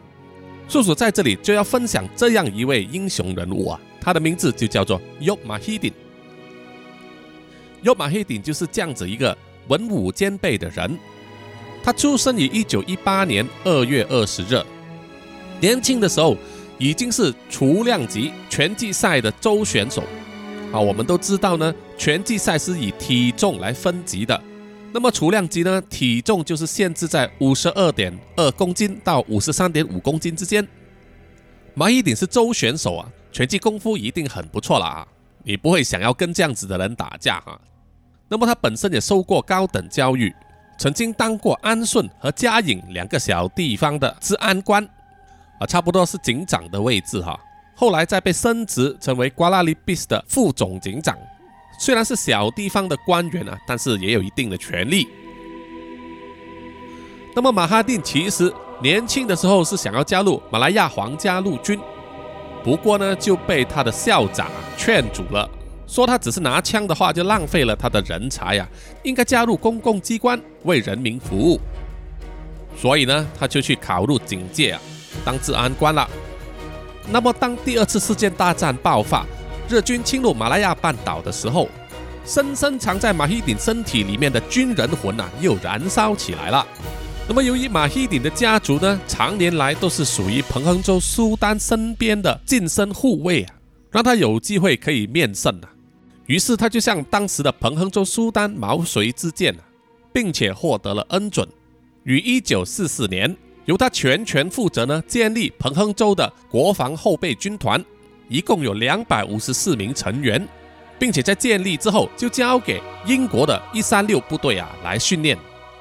[0.67, 5.93] 叔叔在这里就要分享这样一位英雄人物啊，他的名字就叫做 Yob Mahidin。
[7.83, 10.97] y o Mahidin 就是这样子一个文武兼备的人。
[11.83, 14.59] 他出生于一九一八年二月二十日，
[15.61, 16.35] 年轻的时候
[16.79, 20.01] 已经是雏量级拳击赛的周选手。
[20.77, 24.39] 啊，我们都知道呢，拳击赛是以体重来分级的。
[24.93, 25.81] 那么雏量级呢？
[25.89, 30.65] 体重就是限制在五十二点二公斤到五十三点五公斤之间。
[31.73, 35.07] 马伊鼎是周选手啊，拳击功夫一定很不错了啊！
[35.43, 37.59] 你不会想要跟这样子的人打架哈。
[38.27, 40.33] 那么他本身也受过高等教育，
[40.77, 44.83] 曾经当过安顺和嘉颖两个小地方的治安官
[45.59, 47.39] 啊，差不多是警长的位置哈。
[47.79, 51.15] 后来再被升职成为瓜拉里比斯的副总警长。
[51.79, 55.07] 虽然是小地方的官员啊，但是也有一定的权力。
[57.35, 61.79] 那么马哈定其实年轻的时候是想要加入马来亚皇家陆军，
[62.63, 65.47] 不过呢就被他的校长劝阻了，
[65.85, 68.67] 说他只是拿枪的话就浪费了他的人才呀，
[69.03, 71.59] 应该加入公共机关为人民服务。
[72.75, 74.81] 所以呢他就去考入警界啊，
[75.23, 76.09] 当治安官了。
[77.11, 79.25] 那么当第二次世界大战爆发。
[79.69, 81.67] 日军侵入马来亚半岛的时候，
[82.25, 86.65] 深深藏在马希鼎身体里面的军人魂啊，又燃烧起来了。
[87.27, 93.53] 那么，由于马希鼎的家族呢，常年来都是属于彭亨州苏丹身边的近身护卫啊，
[93.91, 95.67] 让他有机会可以面圣啊。
[96.27, 99.59] 于是，他就向当时的彭亨州苏丹毛遂自荐啊，
[100.13, 101.45] 并且获得了恩准，
[102.03, 103.35] 于一九四四年
[103.67, 107.83] 由他全权负责呢，建立彭亨州的国防后备军团，
[108.29, 110.45] 一共有两百五十四名成员，
[110.97, 115.37] 并且在建立之后就交给英国的一三六部队啊来训练。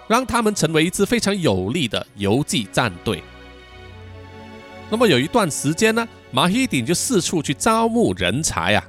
[0.09, 3.21] 让他们成为一支非常有力的游击战队。
[4.89, 8.85] 那么有一段时间呢，马希顶就四处去招募人才啊，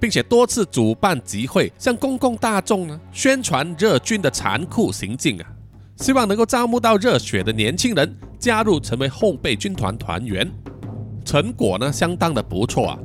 [0.00, 5.46] 并且多次主办集会，向公共大众呢宣传热军的残酷行径啊，
[5.96, 10.50] 希望能够招募到热血的年轻人加入成为后备军团团员。
[11.24, 12.98] 成果呢相当的不错啊，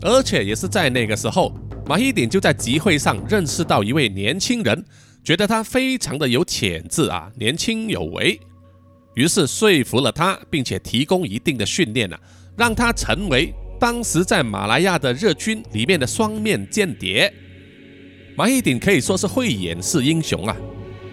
[0.00, 1.52] 而且也是在那个时候，
[1.86, 4.84] 马希鼎就在集会上认识到一位年轻人。
[5.24, 8.40] 觉得他非常的有潜质啊，年轻有为，
[9.14, 12.18] 于是说服了他，并且提供一定的训练啊，
[12.56, 17.32] 让他成为当时在马来亚的日军里面的双面间谍。
[18.36, 20.56] 马一鼎可以说是慧眼识英雄啊，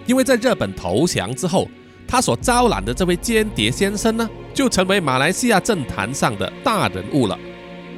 [0.09, 1.69] 因为在日本投降之后，
[2.07, 7.37] 他所招揽的这位间谍先生呢，就成为马来西亚政坛上的大人物了。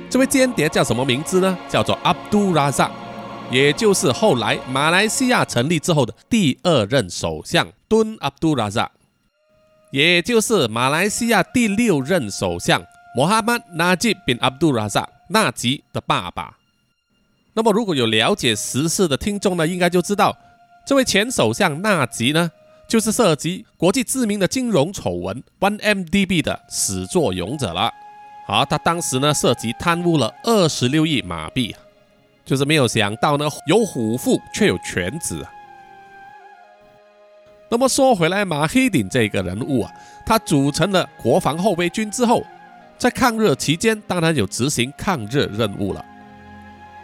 [0.10, 1.58] 这位间谍叫什么名字呢？
[1.70, 2.92] 叫做阿卜杜拉扎。
[3.50, 8.92] 也就是后来马来西亚成立之后的第二任首相敦阿卜杜拉扎，
[9.92, 12.84] 也就是马来西亚第六任首相
[13.16, 16.58] 穆罕默纳吉宾阿卜杜拉扎纳吉的爸爸。
[17.54, 20.38] 那么，如果有了解时事的听众呢，应该就知道，
[20.86, 22.52] 这位前首相纳吉呢，
[22.88, 27.92] 就是涉及国际知名的金融丑闻 OneMDB 的始作俑者了。
[28.48, 31.76] 好，他当时呢，涉及贪污了二十六亿马币。
[32.44, 35.46] 就是没有想到呢，有虎父却有犬子。
[37.70, 39.92] 那么说回来，马黑鼎这个人物啊，
[40.26, 42.44] 他组成了国防后备军之后，
[42.98, 46.04] 在抗日期间当然有执行抗日任务了。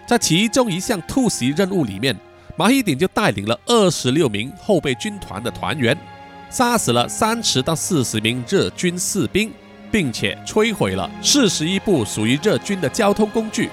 [0.05, 2.17] 在其中一项突袭任务里面，
[2.59, 5.95] 马黑鼎就带领了二十六名后备军团的团员，
[6.49, 9.53] 杀死了三十到四十名日军士兵，
[9.91, 13.69] 并且摧毁了四十一部属于日军的交通工具。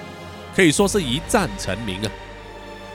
[0.55, 2.11] 可以说是一战成名啊，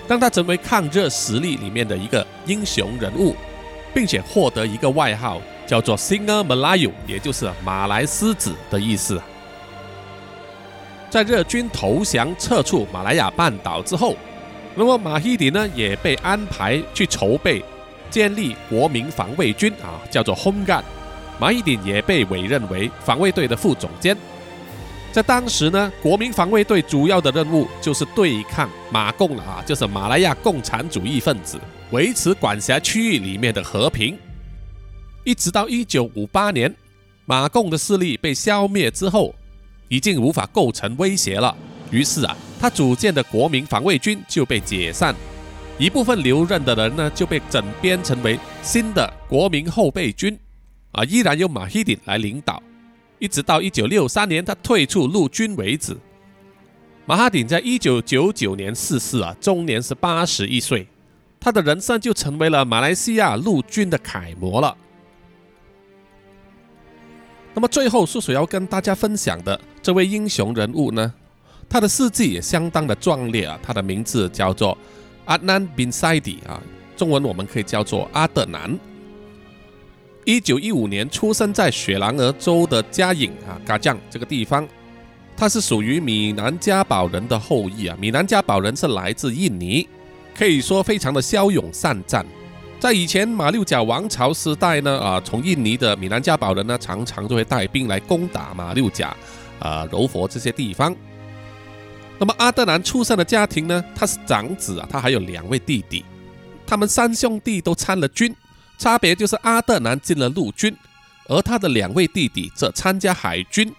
[0.06, 3.34] 让他成为抗日实力里面的一个英雄人物，
[3.92, 9.20] 并且获得一个外号叫做 Singer Melayu，也就是马来狮子的意思。
[11.10, 14.14] 在日军投降撤出马来亚半岛之后，
[14.74, 17.62] 那么马希迪呢也被安排去筹备
[18.08, 20.84] 建立国民防卫军啊，叫做 Home Guard。
[21.38, 24.16] 马希迪也被委任为防卫队的副总监。
[25.12, 31.58] 在当时呢，国民防卫队主要的任务就是对抗马共了啊，就是马来亚共产主义分子，
[31.90, 34.16] 维持管辖区域里面的和平。
[35.24, 36.72] 一直到一九五八年，
[37.26, 39.34] 马共的势力被消灭之后，
[39.88, 41.56] 已经无法构成威胁了。
[41.90, 45.14] 于是啊，他组建的国民防卫军就被解散，
[45.78, 50.38] 一部分留任的人呢就被整编成为新的国民后备军，
[50.92, 52.62] 啊，依然由马希鼎来领导。
[53.18, 55.96] 一直到一九六三年，他退出陆军为止。
[57.06, 60.86] 马哈鼎在一九九九年逝世啊，终年是八十一岁。
[61.40, 64.76] 他的人生就成为了马来西亚陆军的楷模了。
[67.52, 71.12] 那么最后，叔叔要跟大家分享的这位英雄人物呢，
[71.70, 73.58] 他的事迹也相当的壮烈啊。
[73.62, 74.76] 他的名字叫做
[75.24, 76.60] 阿南宾塞迪啊，
[76.96, 78.78] 中文我们可以叫做阿德南。
[80.26, 84.68] 一九一五年出生在雪兰莪州的嘉颖啊，嘎将这个地方，
[85.34, 87.96] 他是属于米南加堡人的后裔啊。
[87.98, 89.88] 米南加堡人是来自印尼，
[90.36, 92.26] 可以说非常的骁勇善战。
[92.78, 99.16] 在以前马六甲王朝时代呢，啊，从印尼的米南加堡人呢，常常就会带兵来攻打马六甲、
[99.58, 100.94] 啊柔佛这些地方。
[102.20, 106.04] 那么阿德南出生的家庭呢，他是长子啊，他还有两位弟弟，
[106.66, 108.36] 他们三兄弟都参了军。
[108.76, 110.76] 差别就是阿德南进了陆军，
[111.28, 113.74] 而他的两位弟弟则参加海军，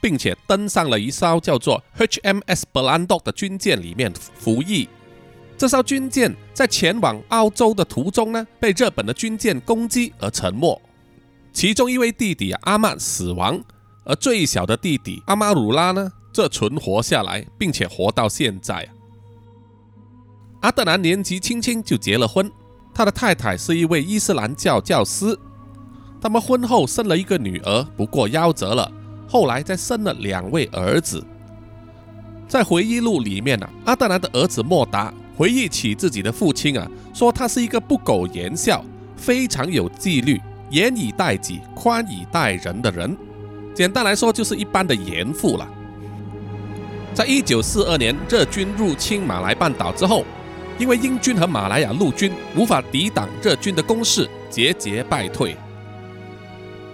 [0.00, 4.88] 并且登上了一艘叫做 HMS b l a n d o 的军舰里面服役。
[5.56, 10.80] 这艘军舰在前往澳洲的途中呢，被日本的军舰攻击而沉没。
[11.52, 13.60] 其中一位弟弟阿曼死亡，
[14.04, 18.88] 而最小的弟弟阿马鲁拉呢，则存活下来，并且活到现在。
[20.60, 22.50] 阿德南年纪轻轻就结了婚。
[22.94, 25.36] 他的太太是一位伊斯兰教教师，
[26.20, 28.90] 他们婚后生了一个女儿，不过夭折了。
[29.26, 31.24] 后来再生了两位儿子。
[32.46, 38.84] 在回忆录里面呢，阿德兰的儿子莫达回忆起自己的父亲啊，说他是一个不苟言笑、
[39.16, 40.40] 非常有纪律、
[40.70, 43.16] 严以待己、宽以待人的人。
[43.74, 45.68] 简单来说，就是一般的严父了。
[47.12, 50.24] 在一九四二年日军入侵马来半岛之后，
[50.78, 55.56] 因为英军和马来亚陆军无法抵挡日军的攻势，节节败退，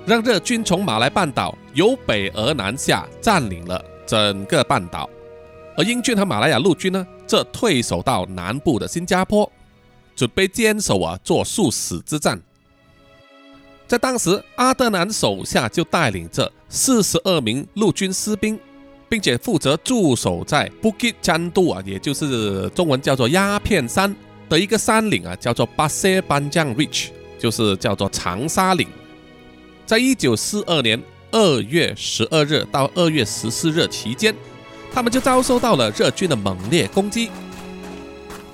[0.06, 5.08] 让日军从马来半岛由北而南下，占领了整个半岛。
[5.76, 9.50] 而英军和马来亚陆军呢，则退守到南部的新加坡，
[10.14, 12.38] 准备坚守啊，做殊死之战。
[13.90, 18.56] 在当时，阿德南手下就带领着四十二名陆军士兵，
[19.08, 24.14] 并且负责驻守在 Bukit Chandu 啊，也就是中文叫做鸦片山
[24.48, 28.86] 的一个山岭啊，叫做 Pasir Panjang Ridge，就是叫做长沙岭。
[29.84, 34.32] 在一九四二年二月十二日到二月十四日期间，
[34.94, 37.28] 他们就遭受到了日军的猛烈攻击。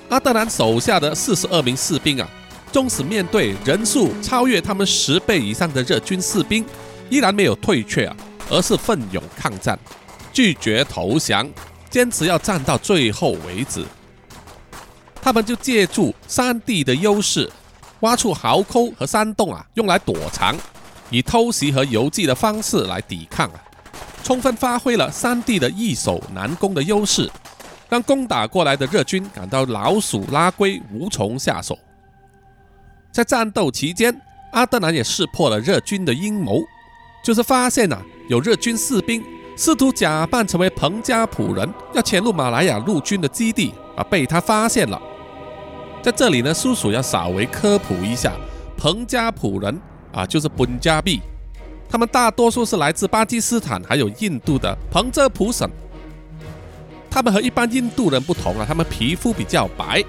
[0.09, 2.27] 阿德南手下的四十二名士兵啊。
[2.71, 6.65] 纵使面对人数超越他们十倍以上的日军士兵，
[7.09, 8.15] 依然没有退却啊，
[8.49, 9.77] 而是奋勇抗战，
[10.31, 11.49] 拒绝投降，
[11.89, 13.83] 坚持要战到最后为止。
[15.21, 17.49] 他们就借助山地的优势，
[18.01, 20.55] 挖出壕沟和山洞啊，用来躲藏，
[21.09, 23.59] 以偷袭和游击的方式来抵抗啊，
[24.23, 27.29] 充分发挥了山地的易守难攻的优势，
[27.89, 31.77] 让攻打过来的日军感到老鼠拉龟，无从下手。
[33.17, 34.15] 在战斗期间，
[34.51, 36.61] 阿德南也识破了日军的阴谋，
[37.23, 37.99] 就是发现呐，
[38.29, 39.23] 有日军士兵
[39.55, 45.01] 试图假扮成为彭加普人，要潜入马来亚陆军的基地，啊，被他发现了。
[46.03, 48.33] 在这里呢，叔叔要稍微科普一下，
[48.77, 49.81] 彭加普人
[50.13, 51.19] 啊，就是本加币，
[51.89, 55.67] 他们大多数是来自巴基斯坦还有印度的彭泽普省。
[57.09, 60.03] 他们和一般印度人不同啊，他们皮肤比较白，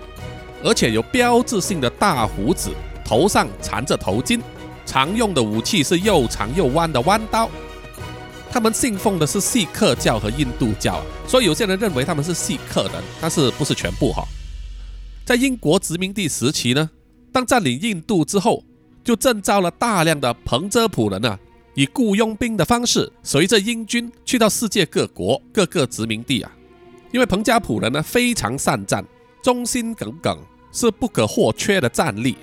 [0.63, 2.71] 而且有标志性的大胡子。
[3.09, 4.39] 头上缠着头巾，
[4.85, 7.49] 常用的武器是又长又弯的弯刀。
[8.51, 14.23] 他们信奉的是锡克教和印度教，所以有些人认为他们是锡克人，但是不是全部哈。
[15.25, 16.91] 在英国殖民地时期呢，
[17.33, 18.63] 当占领印度之后，
[19.03, 21.39] 就征召了大量的彭泽普人啊，
[21.73, 26.53] 以雇佣兵的方式，随着英军去到世界各国各个殖民地啊。
[27.11, 29.03] 因为彭加普人呢非常善战，
[29.43, 30.39] 忠心耿耿，
[30.71, 32.37] 是不可或缺的战力。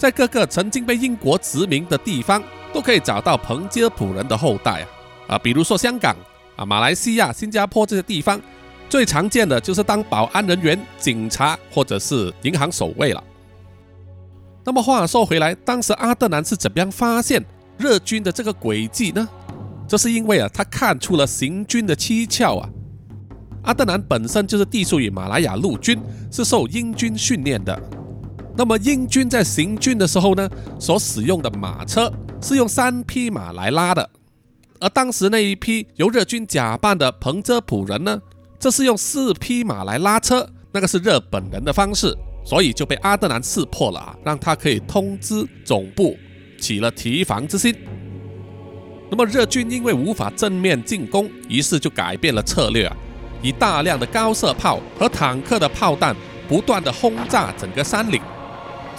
[0.00, 2.42] 在各个曾经被英国殖民的地方，
[2.72, 4.80] 都可以找到彭加普人的后代
[5.28, 6.16] 啊啊，比如说香港
[6.56, 8.40] 啊、马来西亚、新加坡这些地方，
[8.88, 13.22] 最常见的就是当保安人员、警察或者是银行守卫了。
[14.64, 17.44] 那么话说回来，当时阿德南是怎么样发现
[17.76, 19.28] 日军的这个诡计呢？
[19.86, 22.66] 这是因为啊，他看出了行军的蹊跷啊。
[23.64, 26.00] 阿德南本身就是隶属于马来亚陆军，
[26.32, 27.78] 是受英军训练的。
[28.56, 30.48] 那么英军在行军的时候呢，
[30.78, 34.10] 所使用的马车是用三匹马来拉的，
[34.80, 38.20] 而当时那一批由日军假扮的彭泽普人呢，
[38.58, 46.16] 这是用四匹马来拉车，那个是日本人的方式，所以就被阿德南识破了啊，让他可以通知总部，
[46.60, 47.74] 起了提防之心。
[49.10, 52.90] 那么日军因为无法正面进攻，于是就改变了策略，
[53.42, 56.14] 以大量的高射炮和坦克的炮弹
[56.48, 58.20] 不断的轰炸整个山岭。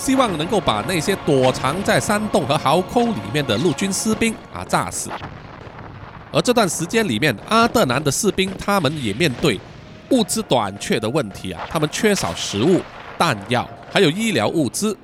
[0.02, 5.12] 希望能够把那些躲藏在山洞和壕沟里面的陆军士兵啊炸死。
[6.32, 9.60] 而这段时间里面，阿德南的士兵他们也面对
[10.10, 12.82] 物资短缺的问题啊，他们缺少食物、
[13.16, 14.98] 弹药，还有医疗物资。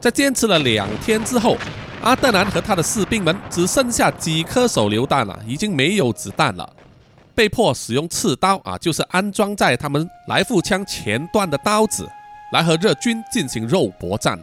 [0.00, 1.58] 在坚持了两天之后，
[2.00, 6.66] 阿德南和他的士兵们只剩下几颗手榴弹了，已经没有子弹了，
[7.34, 12.08] 被迫使用刺刀啊，就是安装在他们来复枪前端的刀子。
[12.54, 14.38] 来和日军进行肉搏战，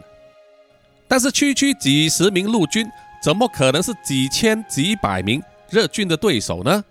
[1.08, 2.86] 但是区区几十名陆军
[3.22, 6.84] 怎么可能是几千几百名日军的对手呢？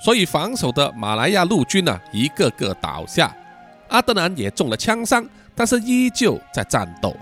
[0.00, 3.36] 所以防守的马来亚陆军呢，一个个倒下，
[3.88, 7.14] 阿德南也中了枪伤，但是依旧在战斗，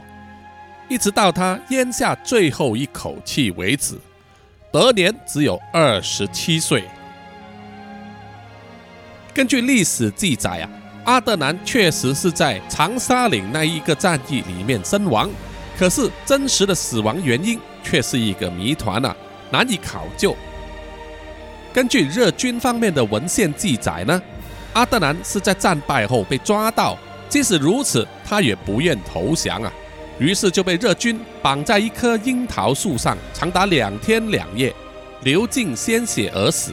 [0.89, 3.99] 一直到他咽下最后一口气为止，
[4.71, 6.85] 得年只有二十七岁。
[9.35, 10.71] 根据历史记载啊。
[11.05, 15.29] 阿德南确实是在长沙岭那一个战役里面身亡，
[15.77, 19.15] 可是真实的死亡原因却是一个谜团啊，
[19.51, 20.37] 难以考究。
[21.73, 24.23] 根据日军方面的文献记载呢，
[24.75, 26.97] 阿德南是在战败后被抓到，
[27.29, 29.73] 即使如此，他也不愿投降啊，
[30.19, 34.73] 于是就被日军绑在一棵樱桃树上，长达两天两夜，
[35.23, 36.71] 流尽鲜血而死。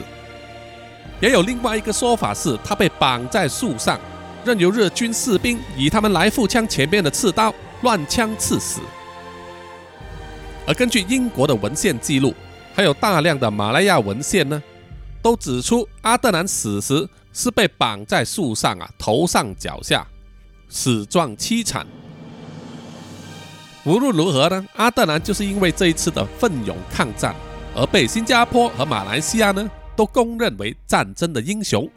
[1.20, 3.98] 也有另外一个说法是，他被绑在树上，
[4.44, 8.80] 任由日军士兵以他们来复枪前面的刺刀乱枪刺死。
[10.66, 12.34] 而根据英国的文献记录，
[12.74, 14.62] 还有大量的马来亚文献呢，
[15.20, 20.06] 都指出阿德南死时是被绑在树上啊，头上脚下，
[20.68, 21.86] 死状凄惨。
[23.84, 27.34] 无论如何呢，阿德南就是因为这一次的奋勇抗战，
[27.74, 31.90] 而被新加坡和马来西亚呢都公认为战争的英雄。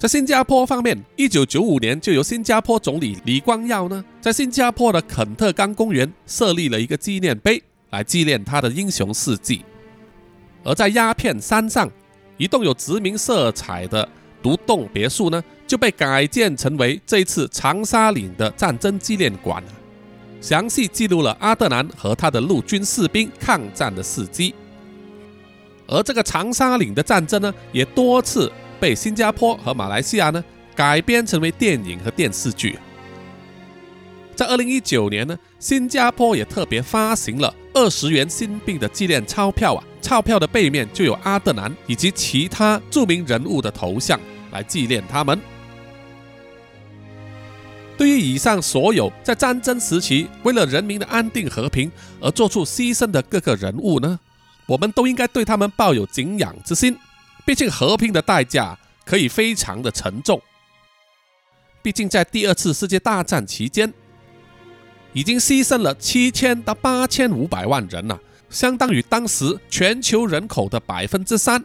[0.00, 9.62] 在新加坡方面，一九九五年就由新加坡总理李光耀呢，在新加坡的肯特冈公园设立了一个纪念碑，来纪念他的英雄事迹。
[10.64, 11.86] 而在鸦片山上，
[12.38, 14.08] 一栋有殖民色彩的
[14.42, 19.62] 独栋别墅呢，就被改建成为这一次长沙岭的战争纪念馆，
[20.40, 24.54] 详细记录了阿德南和他的陆军士兵抗战的事迹。
[25.86, 28.50] 而这个长沙岭的战争呢，也多次。
[28.80, 30.42] 被新加坡和马来西亚呢
[30.74, 32.78] 改编成为电影和电视剧。
[34.34, 44.18] 在二零一九年呢，新加坡也特别发行了二十元新币的纪念钞票啊，钞票的背面就有阿德南以及其他著名人物的头像
[44.50, 45.38] 来纪念他们。
[47.98, 54.18] 对于以上所有在战争时期为了人民的安定和平而做出牺牲的各个人物呢，
[54.64, 56.96] 我们都应该对他们抱有敬仰之心。
[57.50, 60.40] 毕竟和平的代价可以非常的沉重。
[61.82, 63.92] 毕竟在第二次世界大战期间，
[65.12, 68.16] 已经牺牲了七千到八千五百万人了，
[68.50, 71.64] 相当于当时全球人口的百分之三。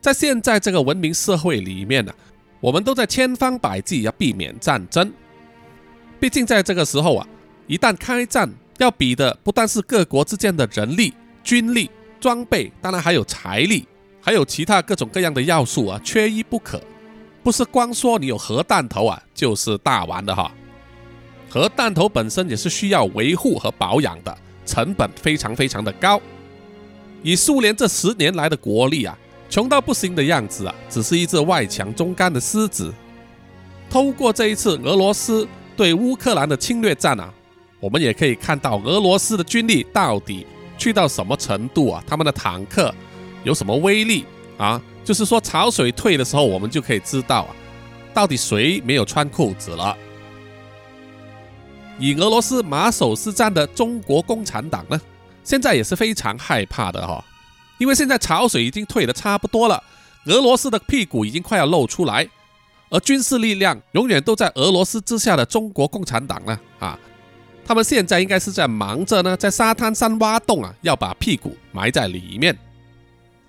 [0.00, 2.14] 在现在这个文明社会里面呢，
[2.60, 5.12] 我们都在千方百计要避免战争。
[6.20, 7.26] 毕竟在这个时候啊，
[7.66, 11.12] 一旦开战，要比的不但是各国之间的人力、
[11.42, 11.90] 军力、
[12.20, 13.84] 装备，当然还有财力。
[14.28, 16.78] 还有其他各种各样的要素啊，缺一不可。
[17.42, 20.52] 不是光说你有核弹头啊，就是大玩的哈。
[21.48, 26.20] 核弹头本身也是需要维护和保养的，成本非常非常的高。
[27.22, 29.16] 以苏联这十年来的国力啊，
[29.48, 32.92] 穷到不行的样子啊，只是一只外强中干的狮子。
[33.88, 37.32] 通过这一次俄罗斯对乌克兰的侵略战啊，
[37.80, 42.94] 我们也可以看到俄罗斯的军力到底去到什么程度啊，他们的坦克。
[43.44, 44.24] 有什么威力
[44.56, 44.80] 啊？
[45.04, 47.56] 就是说，潮水退的时候，我们就可以知道啊，
[48.12, 49.96] 到底谁没有穿裤子了。
[51.98, 55.00] 以俄罗斯马首是瞻的中国共产党呢，
[55.42, 57.24] 现在也是非常害怕的哈，
[57.78, 59.82] 因为现在潮水已经退的差不多了，
[60.26, 62.28] 俄罗斯的屁股已经快要露出来，
[62.90, 66.98] 而军事力量永远都在俄罗斯之下的中国共产党呢，啊，
[67.64, 72.54] 他们现在应该是在忙着呢，在沙滩上挖洞啊，要把屁股埋在里面。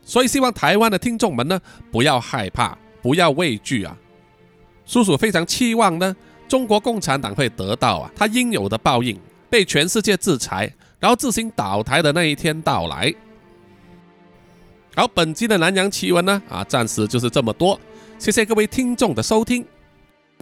[0.10, 3.95] 所以，希望台湾的听众们呢，不要害怕，不要畏惧啊！
[4.84, 6.16] 叔叔非常期望呢，
[6.47, 9.16] 中国共产党会得到啊他应有的报应，
[9.51, 13.14] 被全世界制裁，然后自行倒台的那一天到来。
[14.95, 17.80] 好，本期的南洋奇闻呢，啊，暂时就是这么多，
[18.18, 19.64] 谢谢各位听众的收听。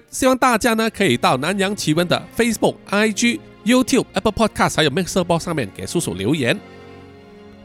[0.10, 6.58] 希望大家呢，可以到南洋奇闻的 Facebook、IG、YouTube、Apple Podcast 还有 Mixer 上面给叔叔留言。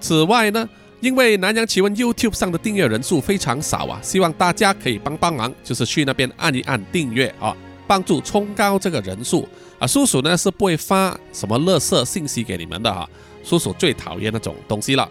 [0.00, 0.68] 此外呢，
[1.02, 7.52] 因为南洋奇闻 YouTube 上的订阅人数非常少啊，希望大家可以帮帮忙，就是去那边按一按订阅啊，
[7.88, 9.48] 帮助冲高这个人数
[9.80, 9.86] 啊。
[9.86, 13.08] 叔叔呢是不会发什么乐色信息给你们的哈，
[13.42, 15.08] 叔叔最讨厌那种东西了。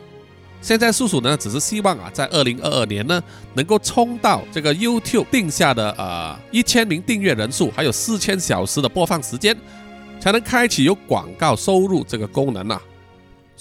[0.62, 3.22] 现在叔叔呢只是希望啊，在二零二二年呢
[3.54, 9.54] 能够冲到这个 YouTube 定下的呃一千名订阅人数，还有四千小时的播放时间，
[10.22, 12.82] 才能开启有广告收入这个功能啊。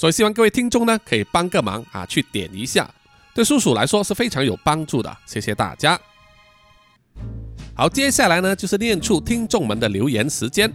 [0.00, 2.88] 所以希望各位听众呢，可以帮个忙啊，去点一下，
[3.34, 5.14] 对叔叔来说是非常有帮助的。
[5.26, 6.00] 谢谢大家。
[7.74, 10.72] 好，接下来呢就是念出听众们的留言时间。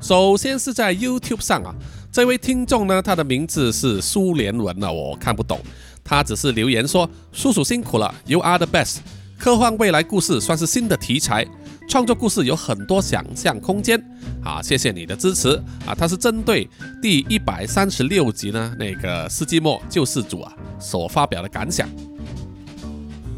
[0.00, 1.74] 首先是在 YouTube 上啊，
[2.10, 5.60] 这位听众呢，他的名字是苏联文啊，我看不懂，
[6.02, 9.00] 他只是留言说：“叔叔辛苦了，You are the best。”
[9.38, 11.46] 科幻未来故事算是新的题材。
[11.88, 14.02] 创作故事有很多想象空间，
[14.42, 15.50] 啊，谢谢你的支持
[15.86, 15.94] 啊！
[15.96, 16.68] 它是针对
[17.00, 21.88] 第一百三十六集呢那个世纪末救世主啊所发表的感想。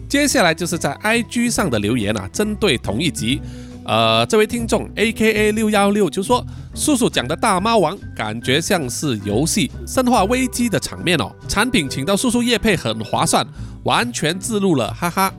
[0.09, 3.43] 接下来就是在 IG 上的留言啊，针对同一集，
[3.85, 6.43] 呃，这位听众 AKA 六幺六就说，
[6.75, 13.45] 叔叔讲的大猫王感觉像是游戏《生化危机》的场面哦，产品请到叔叔叶配很划算，
[13.83, 15.35] 完全自录了，哈哈！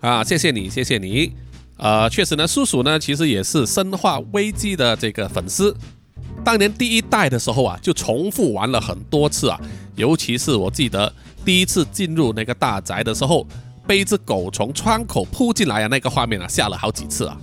[0.00, 1.32] 啊，谢谢你，谢谢你。
[1.76, 5.76] 呃，确实呢，叔叔呢其实也是《生化危机》的这个粉丝。
[6.44, 9.60] 当年第一代的时候啊，就重复玩了很多次啊。
[9.94, 11.12] 尤其是我记得
[11.44, 13.46] 第一次进入那个大宅的时候，
[13.86, 17.36] 被一只狗从窗口扑进来啊，那个画面啊，吓了好几次啊。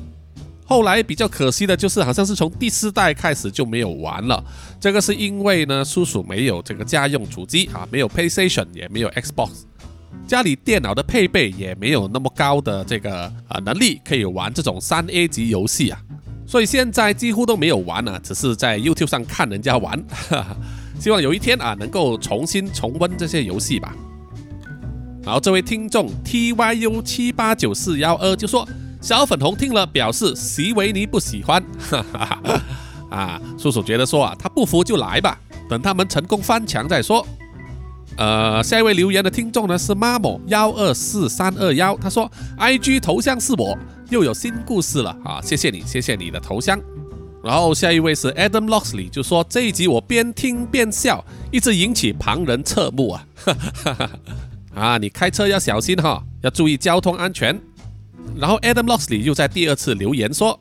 [0.65, 4.43] 后来比较可惜的就是，好像是从第四代开始就没有玩了。
[4.79, 9.49] 这个是因为呢，叔叔没有这个家用主机啊，没有 PlayStation，也没有 Xbox，
[10.27, 15.99] 家里电脑的配备也没有那么高的这个呃能力可以玩这种三 A 级游戏啊，
[16.47, 20.03] 所以现在几乎都没有玩了，只是在 YouTube 上看人家玩。
[20.99, 23.95] 希望有一天啊，能够重新重温这些游戏吧。
[25.23, 28.67] 然后这位听众 TYU 七八九四幺二就说。
[29.03, 32.61] 小粉红听了表示席维尼不喜欢，哈哈哈
[33.11, 37.27] 啊，叔叔觉得说啊，他不服就来吧，等他们成功翻墙再说。
[38.15, 43.77] 呃，下一位留言的听众呢是 Mamo 幺二四三二幺，他说 IG 头像是我，
[44.09, 46.79] 又有新故事了啊，谢谢你，谢谢你的头像。
[47.43, 53.53] 然后下一位是 Adam Loxley，就说这一集我边听边笑，一直引起旁人侧目啊，哈
[53.83, 54.09] 哈哈
[54.75, 57.59] 啊，你开车要小心哈，要注意交通安全。
[58.37, 60.57] 然后 Adam Loxley 又在第二次留言说，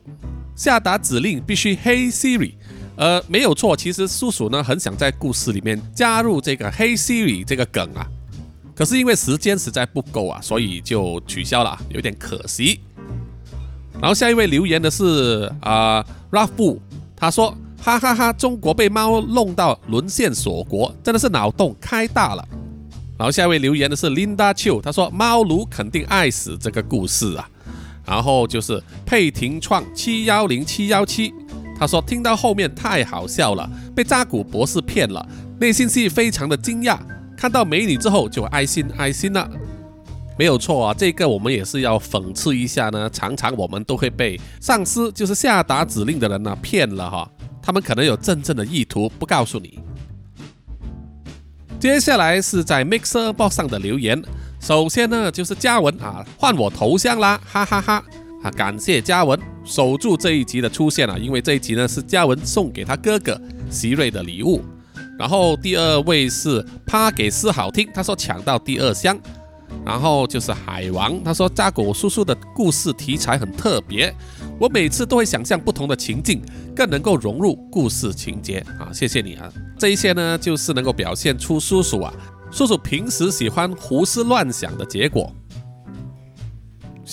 [0.55, 2.55] 下达指令必须 Hey Siri，
[2.95, 8.05] 呃，没有错，其实叔叔呢很想在故事里面加入这个黑 Siri 这个梗啊，
[8.75, 12.79] 可是因为时间实在不够啊，所以就取消了，有点可惜。
[13.99, 16.77] 然后下一位留言的是啊 Ruff，
[17.15, 22.47] 他说哈哈哈，中国被猫弄到沦陷锁国，真的是脑洞开大了。
[23.17, 27.49] 然后下一位留言的是 Linda Chu，他说猫奴肯定爱死这个故事啊。
[28.05, 31.33] 然后就是佩廷创七幺零七幺七，
[31.83, 35.27] 他说听到后面太好笑了，被扎古博士骗了，
[35.59, 36.97] 内心戏非常的惊讶，
[37.35, 39.45] 看到美女之后就爱心爱心了，
[40.39, 47.29] 没有错啊，这个我们也是要讽刺一下呢，常常我们都会被上司就是下达指令的人呢骗了哈，
[47.61, 49.77] 他们可能有真正的意图不告诉你。
[51.81, 54.23] 接下来是在 Mixer Box 上的留言。
[54.61, 58.01] 首先呢，就是嘉文啊，换我头像啦，哈哈哈！
[58.43, 63.39] 啊，感谢嘉文守住这一集的出现啊，因为这一集呢是嘉文送给他哥哥
[63.69, 64.61] 席瑞的礼物。
[65.17, 69.17] 然后第二位是帕给斯好听，他说抢到第二箱。
[69.83, 74.13] 然后就是海王，他说扎古叔叔的故事题材很特别，
[74.59, 76.41] 我每次都会想象不同的情境，
[76.75, 79.51] 更能够融入故事情节啊，谢谢你啊！
[79.79, 82.13] 这一些呢，就是能够表现出叔叔啊。
[82.51, 85.33] 叔叔平时喜欢胡思乱想的结果。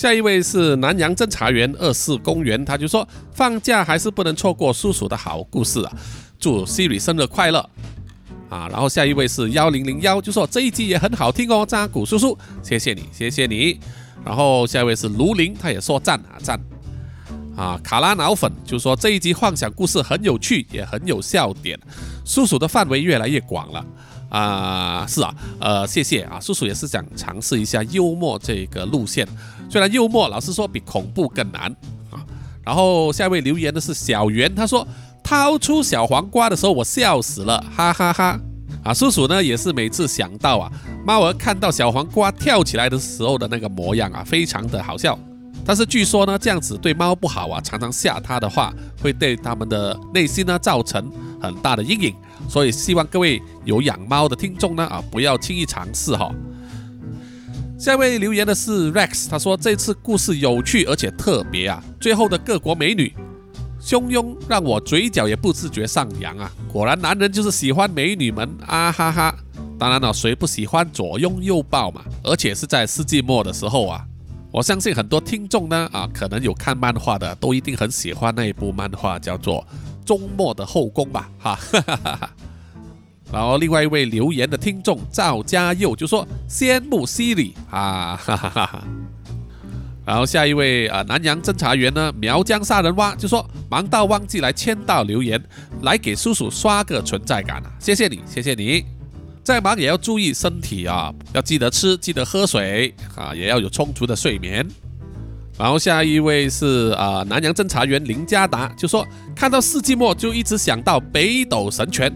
[0.01, 5.93] 下一位是南洋侦查员二四公园，他就说放假还是不能错过叔叔的好故事啊！
[6.39, 7.59] 祝 Siri 生日快乐
[8.49, 8.67] 啊！
[8.71, 13.79] 然后下一位是幺零零幺，就说这一集也很好听哦，扎古叔叔，谢谢你，谢谢你。
[14.25, 16.59] 然后下一位是卢林，他也说赞啊赞
[17.55, 17.79] 啊！
[17.83, 21.79] 卡拉脑粉就说这一集幻想故事很有趣，也很有笑点，
[22.25, 23.85] 叔叔的范围越来越广了。
[24.29, 29.27] 啊，是啊，呃，谢谢啊，叔叔也是想尝试一下幽默这个路线，
[29.71, 31.73] 虽然幽默老实说比恐怖更难
[32.09, 32.19] 啊。
[32.61, 34.85] 然后下一位留言的是小袁，他说
[35.23, 38.39] 掏出小黄瓜的时候我笑死了，哈哈哈。
[38.83, 40.71] 啊，叔叔呢也是每次想到啊，
[41.05, 45.17] 猫儿看到小黄瓜跳起来的时候的那个模样啊，非常的好笑。
[45.63, 52.15] 但是据说呢，这样子对猫不好啊，常常吓它的话，会对它们的内心呢造成很大的阴影。
[52.49, 56.33] 所以希望各位有养猫的听众呢啊，不要轻易尝试哈。
[57.81, 63.11] 下一位留言的是 Rex，他说这次故事有趣而且特别啊，最后的各国美女
[63.81, 66.51] 汹涌让我嘴角也不自觉上扬啊。
[66.71, 69.35] 果然男人就是喜欢美女们啊哈哈。
[69.79, 72.03] 当然了，谁不喜欢左拥右抱嘛？
[72.21, 74.05] 而且是在世纪末的时候啊。
[74.51, 79.65] 我相信很多听众呢啊，可能有看漫画的，都一定很喜欢那一部漫画，叫做。
[80.05, 82.29] 周末的后宫吧，哈哈，
[83.31, 88.83] 然后另外一位留言的听众赵家佑就说羡慕 Siri 啊，哈哈哈哈。
[90.05, 95.41] 然后下一位啊南洋侦查员呢苗疆杀人蛙就说忙到忘记来签到留言，
[95.83, 98.83] 来给叔叔刷个存在感啊，谢谢你，谢谢你。
[99.43, 104.67] 再忙也要注意身体啊，要记得吃，记得喝水啊，也要有充足的睡眠。
[105.57, 112.11] 然后下一位是啊南洋侦查员林家达，就说看到世纪末就一直想到北斗神拳，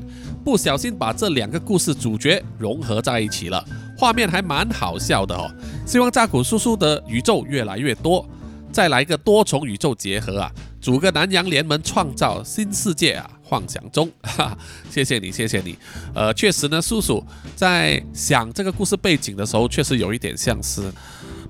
[0.45, 3.65] 不小心把这两个故事主角融合在一起了，
[3.97, 5.51] 画面还蛮好笑的哦。
[5.87, 8.23] 希望扎古叔叔的宇宙越来越多，
[8.71, 14.55] 再来一个多重宇宙结合啊，组个南洋联盟创造新世界啊，幻想中，哈，
[14.91, 15.75] 谢谢你，谢谢你。
[16.13, 17.25] 呃，确实呢，叔叔
[17.55, 20.83] 在想这个故事背景的时候，确实有一点像是。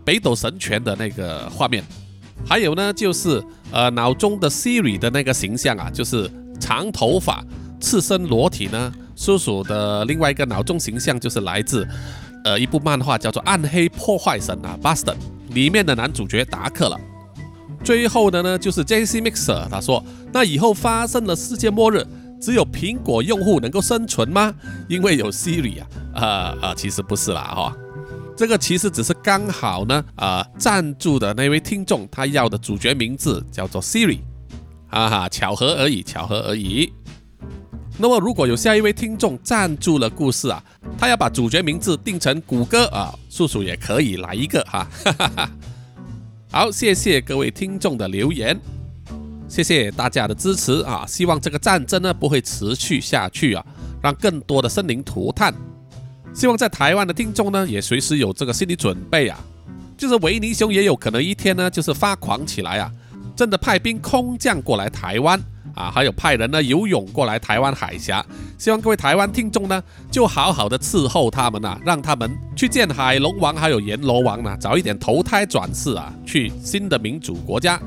[0.06, 1.84] 北斗神拳的那个画面，
[2.48, 6.30] 还有呢，就是呃脑中的 Siri 的那个形象啊，就是
[6.60, 7.44] 长头发、
[7.86, 8.92] 赤身裸体呢。
[9.16, 11.88] 叔叔的另外一个脑中形象就是来自
[12.44, 15.16] 呃一部漫画叫做《暗黑破坏神》啊，Buster
[15.52, 17.00] 里面的男主角达克了。
[17.84, 19.22] 最后的呢，就是 J.C.
[19.22, 22.06] Mixer，他说：“那以后发生了世界末日，
[22.42, 24.54] 只有苹果用户能够生存吗？
[24.90, 27.78] 因为有 Siri 啊，呃呃，其实不是啦哈，
[28.36, 34.20] 这个其实只是刚好呢，呃，赞助的那位听众他要的主角名字叫做 Siri，
[34.90, 36.92] 哈哈，巧合而已，巧合而已。
[37.98, 40.62] 那么如果有下一位听众赞助了故事啊，
[40.98, 45.52] 他要把主角名字定成谷歌啊，叔叔也可以来一个哈，哈哈哈。”
[46.52, 48.60] 好，谢谢各位听众的留言，
[49.48, 51.06] 谢谢大家的支持啊！
[51.08, 53.66] 希望这个战争呢不会持续下去啊，
[54.02, 55.54] 让更多的生灵涂炭。
[56.34, 59.40] 希望在台湾的听众呢也随时有这个心理准备啊，
[59.98, 62.92] 就是维尼熊也有可能一天呢就是发狂起来啊，
[63.36, 65.42] 真的派兵空降过来台湾。
[65.76, 68.26] 啊，还有派人呢游泳过来台湾海峡，
[68.58, 77.80] 希望各位台湾听众呢就好好的伺候他们呐，让他们去见海龙王还有阎罗王呢，早一点投胎转世啊，去新的民主国家。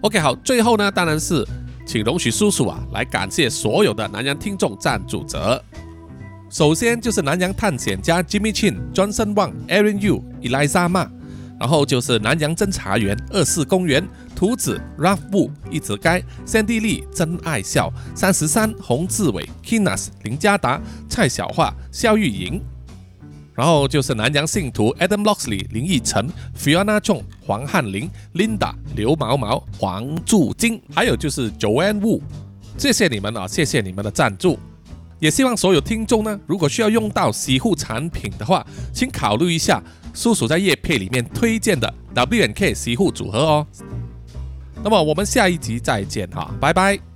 [0.00, 1.46] OK，好，最后呢，当然是
[1.86, 5.62] 请容许叔叔啊来感谢所有的南洋听众赞助者。
[6.50, 11.08] 首先就是南洋探险家 Jimmy Chin、Johnson Wang、Aaron Yu、Eliza Ma，
[11.58, 14.06] 然后就是南洋侦查员二四公园。
[14.34, 22.60] 图子 Ralph Wu 一直该 Sandy Lee 真爱笑三十三洪志伟 Kinas 林家达蔡小桦肖玉莹，
[23.54, 26.28] 然后就是南洋信徒 Adam Loxley 林奕晨
[26.58, 32.20] Fiona Chong 黄汉林 Linda 刘毛毛黄祝金，还有就是 Joanne Wu，
[32.78, 34.58] 谢谢你们啊，谢谢你们的赞助，
[35.20, 39.82] 也希望所有听众呢，如果需要用到洗护产品的话，请考虑一下
[40.14, 43.66] 叔叔在叶片里面推荐的 W N K 洗护组合哦。
[44.82, 47.11] 那么我们下一集再见哈，拜拜。